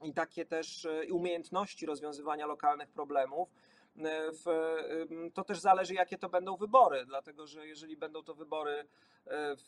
i 0.04 0.14
takie 0.14 0.46
też 0.46 0.88
umiejętności 1.12 1.86
rozwiązywania 1.86 2.46
lokalnych 2.46 2.92
problemów. 2.92 3.50
W, 4.46 4.76
to 5.34 5.44
też 5.44 5.60
zależy, 5.60 5.94
jakie 5.94 6.18
to 6.18 6.30
będą 6.30 6.58
wybory, 6.58 7.06
dlatego 7.06 7.48
że 7.48 7.68
jeżeli 7.68 7.98
będą 7.98 8.24
to 8.24 8.34
wybory 8.34 8.86
w 9.36 9.68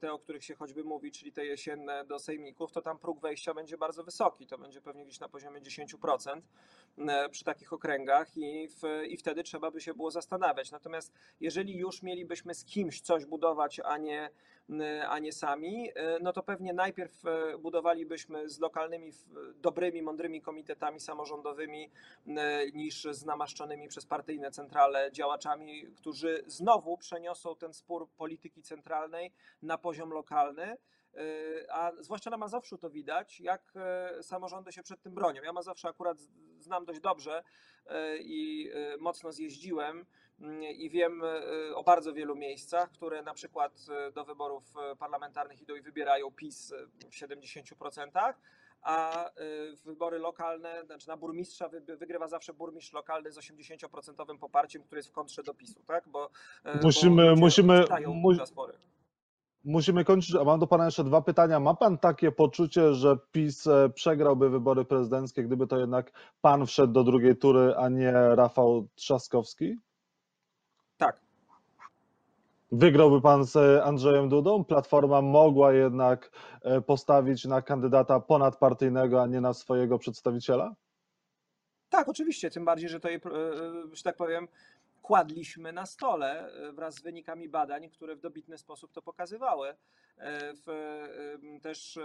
te, 0.00 0.12
o 0.12 0.18
których 0.18 0.44
się 0.44 0.54
choćby 0.54 0.84
mówi, 0.84 1.12
czyli 1.12 1.32
te 1.32 1.46
jesienne 1.46 2.04
do 2.04 2.18
sejmików, 2.18 2.72
to 2.72 2.82
tam 2.82 2.98
próg 2.98 3.20
wejścia 3.20 3.54
będzie 3.54 3.78
bardzo 3.78 4.04
wysoki. 4.04 4.46
To 4.46 4.58
będzie 4.58 4.80
pewnie 4.80 5.04
gdzieś 5.04 5.20
na 5.20 5.28
poziomie 5.28 5.60
10% 5.60 6.40
przy 7.30 7.44
takich 7.44 7.72
okręgach 7.72 8.36
i, 8.36 8.68
w, 8.68 8.82
i 9.08 9.16
wtedy 9.16 9.42
trzeba 9.42 9.70
by 9.70 9.80
się 9.80 9.94
było 9.94 10.10
zastanawiać. 10.10 10.70
Natomiast 10.70 11.12
jeżeli 11.40 11.76
już 11.76 12.02
mielibyśmy 12.02 12.54
z 12.54 12.64
kimś 12.64 13.00
coś 13.00 13.26
budować, 13.26 13.80
a 13.84 13.98
nie, 13.98 14.30
a 15.08 15.18
nie 15.18 15.32
sami, 15.32 15.90
no 16.20 16.32
to 16.32 16.42
pewnie 16.42 16.72
najpierw 16.72 17.22
budowalibyśmy 17.58 18.48
z 18.48 18.58
lokalnymi, 18.58 19.12
dobrymi, 19.54 20.02
mądrymi 20.02 20.40
komitetami 20.40 21.00
samorządowymi 21.00 21.90
niż 22.74 23.04
z 23.10 23.24
namaszczonymi 23.24 23.88
przez 23.88 24.06
partyjne 24.06 24.50
centrale 24.50 25.12
działaczami, 25.12 25.86
którzy 25.96 26.44
znowu 26.46 26.96
przeniosą 26.96 27.56
ten 27.56 27.74
spór 27.74 28.08
polityki 28.10 28.62
centralnej 28.62 29.32
na 29.62 29.78
poziom 29.78 30.10
lokalny. 30.10 30.76
A 31.72 31.92
zwłaszcza 32.00 32.30
na 32.30 32.36
Mazowszu 32.36 32.78
to 32.78 32.90
widać, 32.90 33.40
jak 33.40 33.72
samorządy 34.22 34.72
się 34.72 34.82
przed 34.82 35.02
tym 35.02 35.14
bronią. 35.14 35.42
Ja 35.42 35.52
Mazowsze 35.52 35.88
akurat 35.88 36.18
znam 36.58 36.84
dość 36.84 37.00
dobrze 37.00 37.42
i 38.20 38.70
mocno 38.98 39.32
zjeździłem 39.32 40.06
i 40.78 40.90
wiem 40.90 41.22
o 41.74 41.84
bardzo 41.84 42.12
wielu 42.12 42.36
miejscach, 42.36 42.90
które 42.90 43.22
na 43.22 43.34
przykład 43.34 43.86
do 44.14 44.24
wyborów 44.24 44.74
parlamentarnych 44.98 45.62
idą 45.62 45.76
i 45.76 45.82
wybierają 45.82 46.30
PiS 46.30 46.74
w 47.10 47.14
70%, 47.14 48.34
a 48.82 49.24
wybory 49.84 50.18
lokalne, 50.18 50.82
znaczy 50.86 51.08
na 51.08 51.16
burmistrza 51.16 51.68
wygrywa 51.98 52.28
zawsze 52.28 52.54
burmistrz 52.54 52.92
lokalny 52.92 53.32
z 53.32 53.38
80% 53.38 54.38
poparciem, 54.38 54.82
który 54.82 54.98
jest 54.98 55.08
w 55.08 55.12
kontrze 55.12 55.42
do 55.42 55.54
PiSu, 55.54 55.82
tak? 55.86 56.08
Bo 56.08 56.30
musimy, 56.82 57.30
bo 57.30 57.36
musimy, 57.36 57.84
mu, 58.06 58.32
musimy 59.64 60.04
kończyć, 60.04 60.34
a 60.34 60.44
mam 60.44 60.60
do 60.60 60.66
Pana 60.66 60.84
jeszcze 60.84 61.04
dwa 61.04 61.22
pytania. 61.22 61.60
Ma 61.60 61.74
Pan 61.74 61.98
takie 61.98 62.32
poczucie, 62.32 62.94
że 62.94 63.16
PiS 63.32 63.68
przegrałby 63.94 64.50
wybory 64.50 64.84
prezydenckie, 64.84 65.42
gdyby 65.42 65.66
to 65.66 65.78
jednak 65.78 66.12
Pan 66.40 66.66
wszedł 66.66 66.92
do 66.92 67.04
drugiej 67.04 67.36
tury, 67.36 67.74
a 67.76 67.88
nie 67.88 68.12
Rafał 68.12 68.88
Trzaskowski? 68.94 69.76
Wygrałby 72.72 73.20
pan 73.20 73.44
z 73.44 73.82
Andrzejem 73.82 74.28
Dudą? 74.28 74.64
Platforma 74.64 75.22
mogła 75.22 75.72
jednak 75.72 76.30
postawić 76.86 77.44
na 77.44 77.62
kandydata 77.62 78.20
ponadpartyjnego, 78.20 79.22
a 79.22 79.26
nie 79.26 79.40
na 79.40 79.54
swojego 79.54 79.98
przedstawiciela? 79.98 80.74
Tak, 81.88 82.08
oczywiście, 82.08 82.50
tym 82.50 82.64
bardziej, 82.64 82.88
że 82.88 83.00
to, 83.00 83.08
że 83.92 84.02
tak 84.02 84.16
powiem, 84.16 84.48
kładliśmy 85.02 85.72
na 85.72 85.86
stole 85.86 86.52
wraz 86.72 86.94
z 86.94 87.02
wynikami 87.02 87.48
badań, 87.48 87.90
które 87.90 88.16
w 88.16 88.20
dobitny 88.20 88.58
sposób 88.58 88.92
to 88.92 89.02
pokazywały. 89.02 89.74
W, 90.66 90.98
też 91.62 91.98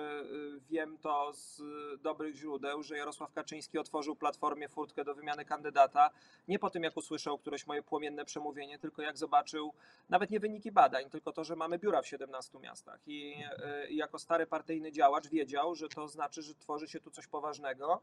wiem 0.69 0.97
to 0.97 1.33
z 1.33 1.61
dobrych 2.01 2.35
źródeł, 2.35 2.83
że 2.83 2.97
Jarosław 2.97 3.33
Kaczyński 3.33 3.77
otworzył 3.77 4.15
Platformie 4.15 4.69
furtkę 4.69 5.03
do 5.03 5.15
wymiany 5.15 5.45
kandydata 5.45 6.09
nie 6.47 6.59
po 6.59 6.69
tym, 6.69 6.83
jak 6.83 6.97
usłyszał 6.97 7.37
któreś 7.37 7.67
moje 7.67 7.83
płomienne 7.83 8.25
przemówienie, 8.25 8.79
tylko 8.79 9.01
jak 9.01 9.17
zobaczył 9.17 9.73
nawet 10.09 10.29
nie 10.29 10.39
wyniki 10.39 10.71
badań, 10.71 11.09
tylko 11.09 11.31
to, 11.31 11.43
że 11.43 11.55
mamy 11.55 11.79
biura 11.79 12.01
w 12.01 12.07
17 12.07 12.59
miastach. 12.59 12.99
I, 13.07 13.35
i 13.89 13.95
jako 13.95 14.19
stary 14.19 14.47
partyjny 14.47 14.91
działacz 14.91 15.27
wiedział, 15.27 15.75
że 15.75 15.89
to 15.89 16.07
znaczy, 16.07 16.41
że 16.41 16.55
tworzy 16.55 16.87
się 16.87 16.99
tu 16.99 17.11
coś 17.11 17.27
poważnego 17.27 18.01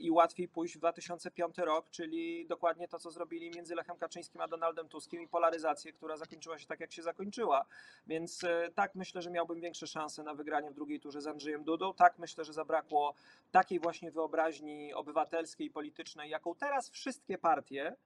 i 0.00 0.10
łatwiej 0.10 0.48
pójść 0.48 0.74
w 0.74 0.78
2005 0.78 1.58
rok, 1.58 1.90
czyli 1.90 2.46
dokładnie 2.46 2.88
to, 2.88 2.98
co 2.98 3.10
zrobili 3.10 3.50
między 3.50 3.74
Lechem 3.74 3.96
Kaczyńskim 3.96 4.05
a 4.38 4.48
Donaldem 4.48 4.88
Tuskiem 4.88 5.22
i 5.22 5.28
polaryzację, 5.28 5.92
która 5.92 6.16
zakończyła 6.16 6.58
się 6.58 6.66
tak, 6.66 6.80
jak 6.80 6.92
się 6.92 7.02
zakończyła. 7.02 7.64
Więc 8.06 8.44
tak 8.74 8.94
myślę, 8.94 9.22
że 9.22 9.30
miałbym 9.30 9.60
większe 9.60 9.86
szanse 9.86 10.22
na 10.22 10.34
wygranie 10.34 10.70
w 10.70 10.74
drugiej 10.74 11.00
turze 11.00 11.20
z 11.20 11.26
Andrzejem 11.26 11.64
Dudą. 11.64 11.94
Tak 11.94 12.18
myślę, 12.18 12.44
że 12.44 12.52
zabrakło 12.52 13.14
takiej 13.50 13.80
właśnie 13.80 14.10
wyobraźni 14.10 14.94
obywatelskiej, 14.94 15.70
politycznej, 15.70 16.30
jaką 16.30 16.54
teraz 16.54 16.90
wszystkie 16.90 17.38
partie 17.38 17.96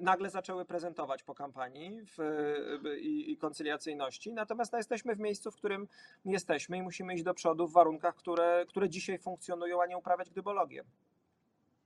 nagle 0.00 0.30
zaczęły 0.30 0.64
prezentować 0.64 1.22
po 1.22 1.34
kampanii 1.34 2.00
w, 2.02 2.18
i, 3.00 3.32
i 3.32 3.36
koncyliacyjności. 3.36 4.32
Natomiast 4.32 4.72
no, 4.72 4.78
jesteśmy 4.78 5.14
w 5.14 5.18
miejscu, 5.18 5.50
w 5.50 5.56
którym 5.56 5.88
jesteśmy 6.24 6.76
i 6.76 6.82
musimy 6.82 7.14
iść 7.14 7.22
do 7.22 7.34
przodu 7.34 7.66
w 7.66 7.72
warunkach, 7.72 8.14
które, 8.14 8.64
które 8.68 8.88
dzisiaj 8.88 9.18
funkcjonują, 9.18 9.82
a 9.82 9.86
nie 9.86 9.98
uprawiać 9.98 10.30
gdybologię. 10.30 10.84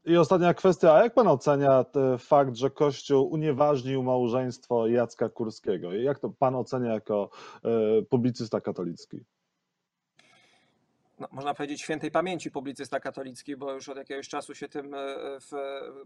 I 0.05 0.17
ostatnia 0.17 0.55
kwestia, 0.55 0.95
a 0.95 1.03
jak 1.03 1.15
pan 1.15 1.29
ocenia 1.29 1.85
fakt, 2.19 2.57
że 2.57 2.71
Kościół 2.71 3.33
unieważnił 3.33 4.03
małżeństwo 4.03 4.87
Jacka 4.87 5.29
Kurskiego? 5.29 5.93
Jak 5.93 6.19
to 6.19 6.31
pan 6.31 6.55
ocenia 6.55 6.93
jako 6.93 7.31
publicysta 8.11 8.61
katolicki? 8.61 9.25
no, 11.23 11.29
można 11.33 11.55
powiedzieć, 11.55 11.83
świętej 11.83 12.11
pamięci 12.11 12.51
publicysta 12.51 13.01
katolicki, 13.01 13.57
bo 13.57 13.73
już 13.73 13.89
od 13.89 13.97
jakiegoś 13.97 14.29
czasu 14.29 14.55
się 14.55 14.69
tym 14.69 14.95
e, 14.95 14.99
w, 15.41 15.51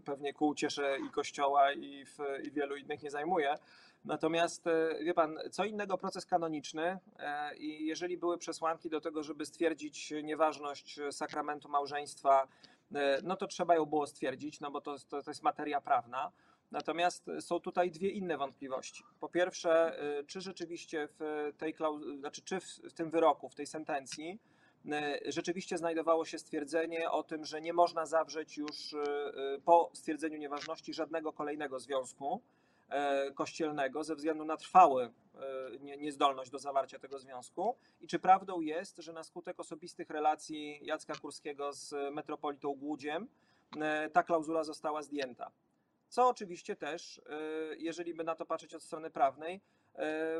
pewnie 0.05 0.33
kół 0.33 0.55
cieszę 0.55 0.97
i 1.07 1.11
kościoła 1.11 1.73
i, 1.73 2.05
w, 2.05 2.17
i 2.43 2.51
wielu 2.51 2.75
innych 2.75 3.03
nie 3.03 3.11
zajmuje. 3.11 3.55
Natomiast 4.05 4.67
e, 4.67 5.03
wie 5.03 5.13
pan, 5.13 5.37
co 5.51 5.65
innego 5.65 5.97
proces 5.97 6.25
kanoniczny 6.25 6.99
e, 7.19 7.55
i 7.55 7.85
jeżeli 7.85 8.17
były 8.17 8.37
przesłanki 8.37 8.89
do 8.89 9.01
tego, 9.01 9.23
żeby 9.23 9.45
stwierdzić 9.45 10.13
nieważność 10.23 10.99
sakramentu 11.11 11.69
małżeństwa, 11.69 12.47
no 13.23 13.35
to 13.35 13.47
trzeba 13.47 13.75
ją 13.75 13.85
było 13.85 14.07
stwierdzić, 14.07 14.59
no 14.59 14.71
bo 14.71 14.81
to, 14.81 14.95
to, 15.09 15.23
to 15.23 15.31
jest 15.31 15.43
materia 15.43 15.81
prawna. 15.81 16.31
Natomiast 16.71 17.25
są 17.39 17.59
tutaj 17.59 17.91
dwie 17.91 18.09
inne 18.09 18.37
wątpliwości. 18.37 19.03
Po 19.19 19.29
pierwsze, 19.29 19.99
czy 20.27 20.41
rzeczywiście 20.41 21.07
w 21.19 21.51
tej 21.57 21.75
klauz- 21.75 22.19
znaczy 22.19 22.41
czy 22.41 22.59
w 22.59 22.93
tym 22.93 23.09
wyroku, 23.09 23.49
w 23.49 23.55
tej 23.55 23.65
sentencji, 23.65 24.39
E, 24.91 25.19
rzeczywiście 25.25 25.77
znajdowało 25.77 26.25
się 26.25 26.39
stwierdzenie 26.39 27.11
o 27.11 27.23
tym, 27.23 27.45
że 27.45 27.61
nie 27.61 27.73
można 27.73 28.05
zawrzeć 28.05 28.57
już 28.57 28.93
e, 28.93 28.97
e, 28.97 29.59
po 29.65 29.89
stwierdzeniu 29.93 30.37
nieważności 30.37 30.93
żadnego 30.93 31.33
kolejnego 31.33 31.79
związku 31.79 32.41
kościelnego 33.35 34.03
ze 34.03 34.15
względu 34.15 34.45
na 34.45 34.57
trwałą 34.57 34.97
niezdolność 35.79 36.51
do 36.51 36.59
zawarcia 36.59 36.99
tego 36.99 37.19
związku 37.19 37.77
i 38.01 38.07
czy 38.07 38.19
prawdą 38.19 38.61
jest, 38.61 38.97
że 38.97 39.13
na 39.13 39.23
skutek 39.23 39.59
osobistych 39.59 40.09
relacji 40.09 40.79
Jacka 40.81 41.15
Kurskiego 41.15 41.73
z 41.73 42.13
metropolitą 42.13 42.73
Głudziem 42.73 43.27
ta 44.13 44.23
klauzula 44.23 44.63
została 44.63 45.01
zdjęta. 45.01 45.51
Co 46.09 46.29
oczywiście 46.29 46.75
też, 46.75 47.21
jeżeli 47.77 48.13
by 48.13 48.23
na 48.23 48.35
to 48.35 48.45
patrzeć 48.45 48.75
od 48.75 48.83
strony 48.83 49.09
prawnej, 49.09 49.61
E, 49.61 49.76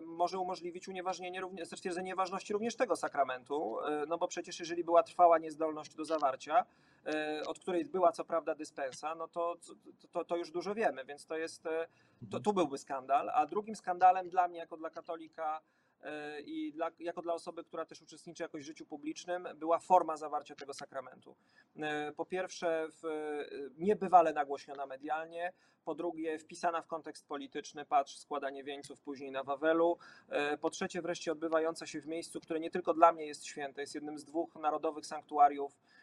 może 0.05 0.39
umożliwić 0.39 0.87
unieważnienie, 0.87 1.41
stwierdzenie 1.63 2.15
ważności 2.15 2.53
również 2.53 2.75
tego 2.75 2.95
sakramentu, 2.95 3.79
e, 3.79 4.05
no 4.07 4.17
bo 4.17 4.27
przecież 4.27 4.59
jeżeli 4.59 4.83
była 4.83 5.03
trwała 5.03 5.37
niezdolność 5.37 5.95
do 5.95 6.05
zawarcia, 6.05 6.65
e, 7.05 7.41
od 7.47 7.59
której 7.59 7.85
była 7.85 8.11
co 8.11 8.25
prawda 8.25 8.55
dyspensa, 8.55 9.15
no 9.15 9.27
to, 9.27 9.55
to, 10.11 10.25
to 10.25 10.37
już 10.37 10.51
dużo 10.51 10.75
wiemy, 10.75 11.05
więc 11.05 11.25
to 11.25 11.37
jest, 11.37 11.63
to, 12.31 12.39
tu 12.39 12.53
byłby 12.53 12.77
skandal, 12.77 13.29
a 13.33 13.45
drugim 13.45 13.75
skandalem 13.75 14.29
dla 14.29 14.47
mnie 14.47 14.59
jako 14.59 14.77
dla 14.77 14.89
katolika 14.89 15.61
E, 15.61 15.86
i 16.45 16.71
dla, 16.71 16.91
jako 16.99 17.21
dla 17.21 17.33
osoby, 17.33 17.63
która 17.63 17.85
też 17.85 18.01
uczestniczy 18.01 18.43
jakoś 18.43 18.63
w 18.63 18.65
życiu 18.65 18.85
publicznym, 18.85 19.47
była 19.55 19.79
forma 19.79 20.17
zawarcia 20.17 20.55
tego 20.55 20.73
sakramentu. 20.73 21.35
E, 21.79 22.11
po 22.11 22.25
pierwsze, 22.25 22.87
w, 22.89 23.03
niebywale 23.77 24.33
nagłośniona 24.33 24.85
medialnie, 24.85 25.53
po 25.85 25.95
drugie, 25.95 26.39
wpisana 26.39 26.81
w 26.81 26.87
kontekst 26.87 27.27
polityczny, 27.27 27.85
patrz, 27.85 28.17
składanie 28.17 28.63
wieńców 28.63 29.01
później 29.01 29.31
na 29.31 29.43
Wawelu, 29.43 29.97
e, 30.29 30.57
po 30.57 30.69
trzecie, 30.69 31.01
wreszcie 31.01 31.31
odbywająca 31.31 31.85
się 31.85 32.01
w 32.01 32.07
miejscu, 32.07 32.39
które 32.39 32.59
nie 32.59 32.71
tylko 32.71 32.93
dla 32.93 33.11
mnie 33.11 33.25
jest 33.25 33.45
święte, 33.45 33.81
jest 33.81 33.95
jednym 33.95 34.19
z 34.19 34.25
dwóch 34.25 34.55
narodowych 34.55 35.05
sanktuariów 35.05 35.71
E, 35.71 35.73
e, 35.73 35.96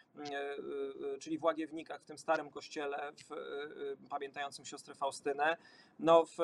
czyli 1.20 1.38
w 1.38 1.44
Łagiewnikach, 1.44 2.02
w 2.02 2.04
tym 2.04 2.18
starym 2.18 2.50
kościele, 2.50 3.12
w, 3.12 3.32
e, 3.32 3.36
pamiętającym 4.10 4.64
siostrę 4.64 4.94
Faustynę. 4.94 5.56
No, 5.98 6.24
w 6.24 6.38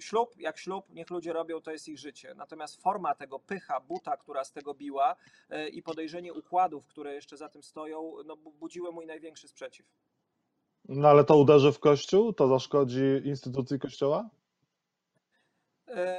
ślub, 0.00 0.34
jak 0.38 0.58
ślub, 0.58 0.90
niech 0.90 1.10
ludzie 1.10 1.32
robią, 1.32 1.60
to 1.60 1.70
jest 1.70 1.88
ich 1.88 1.98
życie. 1.98 2.34
Natomiast 2.34 2.82
forma 2.82 3.14
tego 3.14 3.38
pycha, 3.38 3.80
buta, 3.80 4.16
która 4.16 4.44
z 4.44 4.52
tego 4.52 4.74
biła 4.74 5.16
i 5.72 5.82
podejrzenie 5.82 6.32
układów, 6.32 6.86
które 6.86 7.14
jeszcze 7.14 7.36
za 7.36 7.48
tym 7.48 7.62
stoją, 7.62 8.12
no, 8.24 8.36
budziły 8.36 8.92
mój 8.92 9.06
największy 9.06 9.48
sprzeciw. 9.48 9.86
No 10.88 11.08
ale 11.08 11.24
to 11.24 11.36
uderzy 11.36 11.72
w 11.72 11.78
Kościół? 11.78 12.32
To 12.32 12.48
zaszkodzi 12.48 13.20
instytucji 13.24 13.78
Kościoła? 13.78 14.30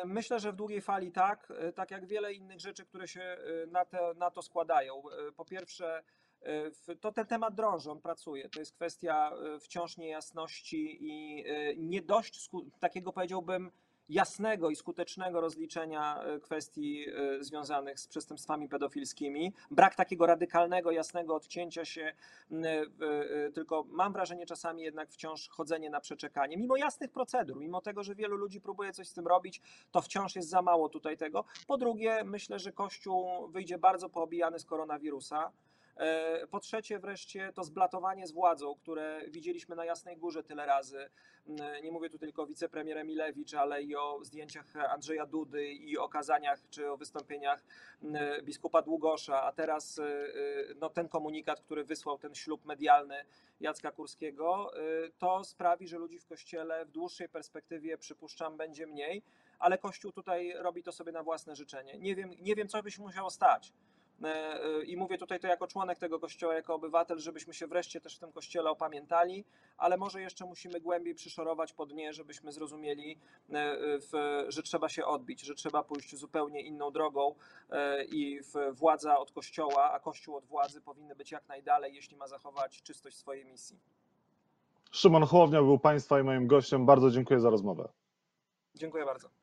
Myślę, 0.06 0.40
że 0.40 0.52
w 0.52 0.56
długiej 0.56 0.82
fali 0.82 1.12
tak, 1.12 1.54
tak 1.76 1.92
jak 1.92 2.06
wiele 2.06 2.34
innych 2.34 2.60
rzeczy, 2.60 2.86
które 2.86 3.08
się 3.08 3.38
na, 3.68 3.86
te, 3.86 4.14
na 4.16 4.32
to 4.32 4.42
składają. 4.42 5.04
Po 5.36 5.46
pierwsze, 5.46 6.04
to 7.02 7.12
ten 7.12 7.26
temat 7.26 7.56
drąży, 7.56 7.92
on 7.92 8.02
pracuje. 8.02 8.50
To 8.50 8.60
jest 8.60 8.76
kwestia 8.76 9.32
e, 9.56 9.60
wciąż 9.60 9.98
niejasności 9.98 10.98
i 11.02 11.44
e, 11.48 11.76
nie 11.76 12.02
dość 12.02 12.50
takiego 12.80 13.14
powiedziałbym 13.14 13.72
jasnego 14.10 14.70
i 14.70 14.76
skutecznego 14.76 15.42
rozliczenia 15.42 16.24
e, 16.24 16.40
kwestii 16.40 17.06
związanych 17.40 18.00
z 18.00 18.08
przestępstwami 18.08 18.70
pedofilskimi. 18.70 19.54
Brak 19.72 19.96
takiego 19.96 20.26
radykalnego, 20.26 20.92
jasnego 20.92 21.36
odcięcia 21.36 21.86
się, 21.86 22.14
tylko 23.54 23.86
mam 23.88 24.14
wrażenie 24.14 24.46
czasami 24.46 24.84
jednak 24.84 25.12
wciąż 25.12 25.50
chodzenie 25.50 25.90
na 25.90 26.00
przeczekanie. 26.00 26.58
Mimo 26.58 26.78
jasnych 26.78 27.12
procedur, 27.12 27.58
mimo 27.60 27.82
tego, 27.82 28.04
że 28.04 28.16
wielu 28.16 28.36
ludzi 28.36 28.62
próbuje 28.62 28.94
coś 28.94 29.08
z 29.08 29.14
tym 29.14 29.28
robić, 29.28 29.62
to 29.92 30.02
wciąż 30.02 30.36
jest 30.36 30.50
za 30.50 30.62
mało 30.62 30.90
tutaj 30.90 31.18
tego. 31.18 31.46
Po 31.68 31.78
drugie, 31.78 32.24
myślę, 32.24 32.60
że 32.60 32.72
Kościół 32.72 33.48
wyjdzie 33.48 33.78
bardzo 33.78 34.10
poobijany 34.10 34.60
z 34.60 34.66
koronawirusa. 34.66 35.52
E, 35.98 36.48
po 36.48 36.60
trzecie 36.60 37.00
wreszcie 37.00 37.54
to 37.54 37.64
zblatowanie 37.64 38.28
z 38.28 38.32
władzą, 38.32 38.76
które 38.76 39.22
widzieliśmy 39.28 39.76
na 39.76 39.86
Jasnej 39.86 40.18
Górze 40.18 40.44
tyle 40.44 40.66
razy. 40.66 41.10
Nie 41.84 41.92
mówię 41.92 42.10
tu 42.10 42.18
tylko 42.18 42.44
o 42.44 42.46
wicepremier 42.46 42.98
Emilewicz, 42.98 43.54
ale 43.54 43.84
i 43.84 43.96
o 43.96 44.20
zdjęciach 44.24 44.76
Andrzeja 44.76 45.26
Dudy 45.26 45.68
i 45.68 45.98
o 45.98 46.10
kazaniach 46.10 46.60
czy 46.70 46.92
o 46.92 46.98
wystąpieniach 46.98 47.64
biskupa 48.44 48.82
Długosza, 48.82 49.44
a 49.44 49.52
teraz 49.52 50.00
e, 50.00 50.04
e, 50.04 50.30
no, 50.76 50.90
ten 50.90 51.10
komunikat, 51.10 51.62
który 51.62 51.84
wysłał 51.84 52.18
ten 52.18 52.36
ślub 52.36 52.66
medialny 52.66 53.26
Jacka 53.60 53.92
Kurskiego, 53.92 54.72
to 55.18 55.44
sprawi, 55.44 55.88
że 55.88 55.98
ludzi 55.98 56.20
w 56.20 56.26
kościele 56.26 56.86
w 56.86 56.92
dłuższej 56.92 57.30
perspektywie, 57.30 57.98
przypuszczam, 57.98 58.58
będzie 58.58 58.88
mniej, 58.88 59.24
ale 59.60 59.78
Kościół 59.78 60.12
tutaj 60.12 60.54
robi 60.58 60.84
to 60.84 60.92
sobie 60.92 61.12
na 61.12 61.24
własne 61.24 61.56
życzenie. 61.56 61.98
Nie 61.98 62.16
wiem, 62.16 62.32
nie 62.40 62.56
wiem 62.56 62.68
co 62.68 62.84
by 62.84 62.92
się 62.92 63.02
musiało 63.02 63.30
stać 63.30 63.74
E, 63.74 63.76
e, 63.76 63.93
I 64.86 64.98
mówię 64.98 65.18
tutaj 65.18 65.40
to 65.40 65.48
jako 65.48 65.68
członek 65.68 66.00
tego 66.00 66.20
kościoła, 66.20 66.54
jako 66.54 66.76
obywatel, 66.76 67.20
żebyśmy 67.20 67.54
się 67.54 67.68
wreszcie 67.68 68.02
też 68.02 68.16
w 68.16 68.20
tym 68.20 68.32
kościele 68.32 68.70
opamiętali, 68.70 69.46
ale 69.78 69.98
może 69.98 70.22
jeszcze 70.22 70.46
musimy 70.46 70.82
głębiej 70.82 71.16
przyszorować 71.16 71.74
po 71.74 71.86
dnie, 71.86 72.14
żebyśmy 72.14 72.52
zrozumieli, 72.52 73.18
e, 73.54 73.78
że 74.48 74.64
trzeba 74.64 74.90
się 74.90 75.06
odbić, 75.06 75.42
że 75.42 75.56
trzeba 75.56 75.84
pójść 75.84 76.16
zupełnie 76.16 76.62
inną 76.62 76.92
drogą 76.92 77.36
i 78.12 78.40
władza 78.72 79.20
od 79.20 79.32
kościoła, 79.32 79.92
a 79.92 80.00
kościół 80.00 80.36
od 80.36 80.46
władzy 80.46 80.82
powinny 80.82 81.16
być 81.16 81.32
jak 81.32 81.48
najdalej, 81.48 81.96
jeśli 81.96 82.18
ma 82.18 82.28
zachować 82.28 82.82
czystość 82.82 83.18
swojej 83.18 83.46
misji. 83.46 83.80
Szymon 84.92 85.24
Hołownia 85.24 85.62
był 85.62 85.80
Państwa 85.80 86.20
i 86.20 86.24
moim 86.24 86.48
gościem. 86.48 86.86
Bardzo 86.86 87.12
dziękuję 87.12 87.40
za 87.40 87.50
rozmowę. 87.50 87.90
Dziękuję 88.76 89.06
bardzo. 89.06 89.43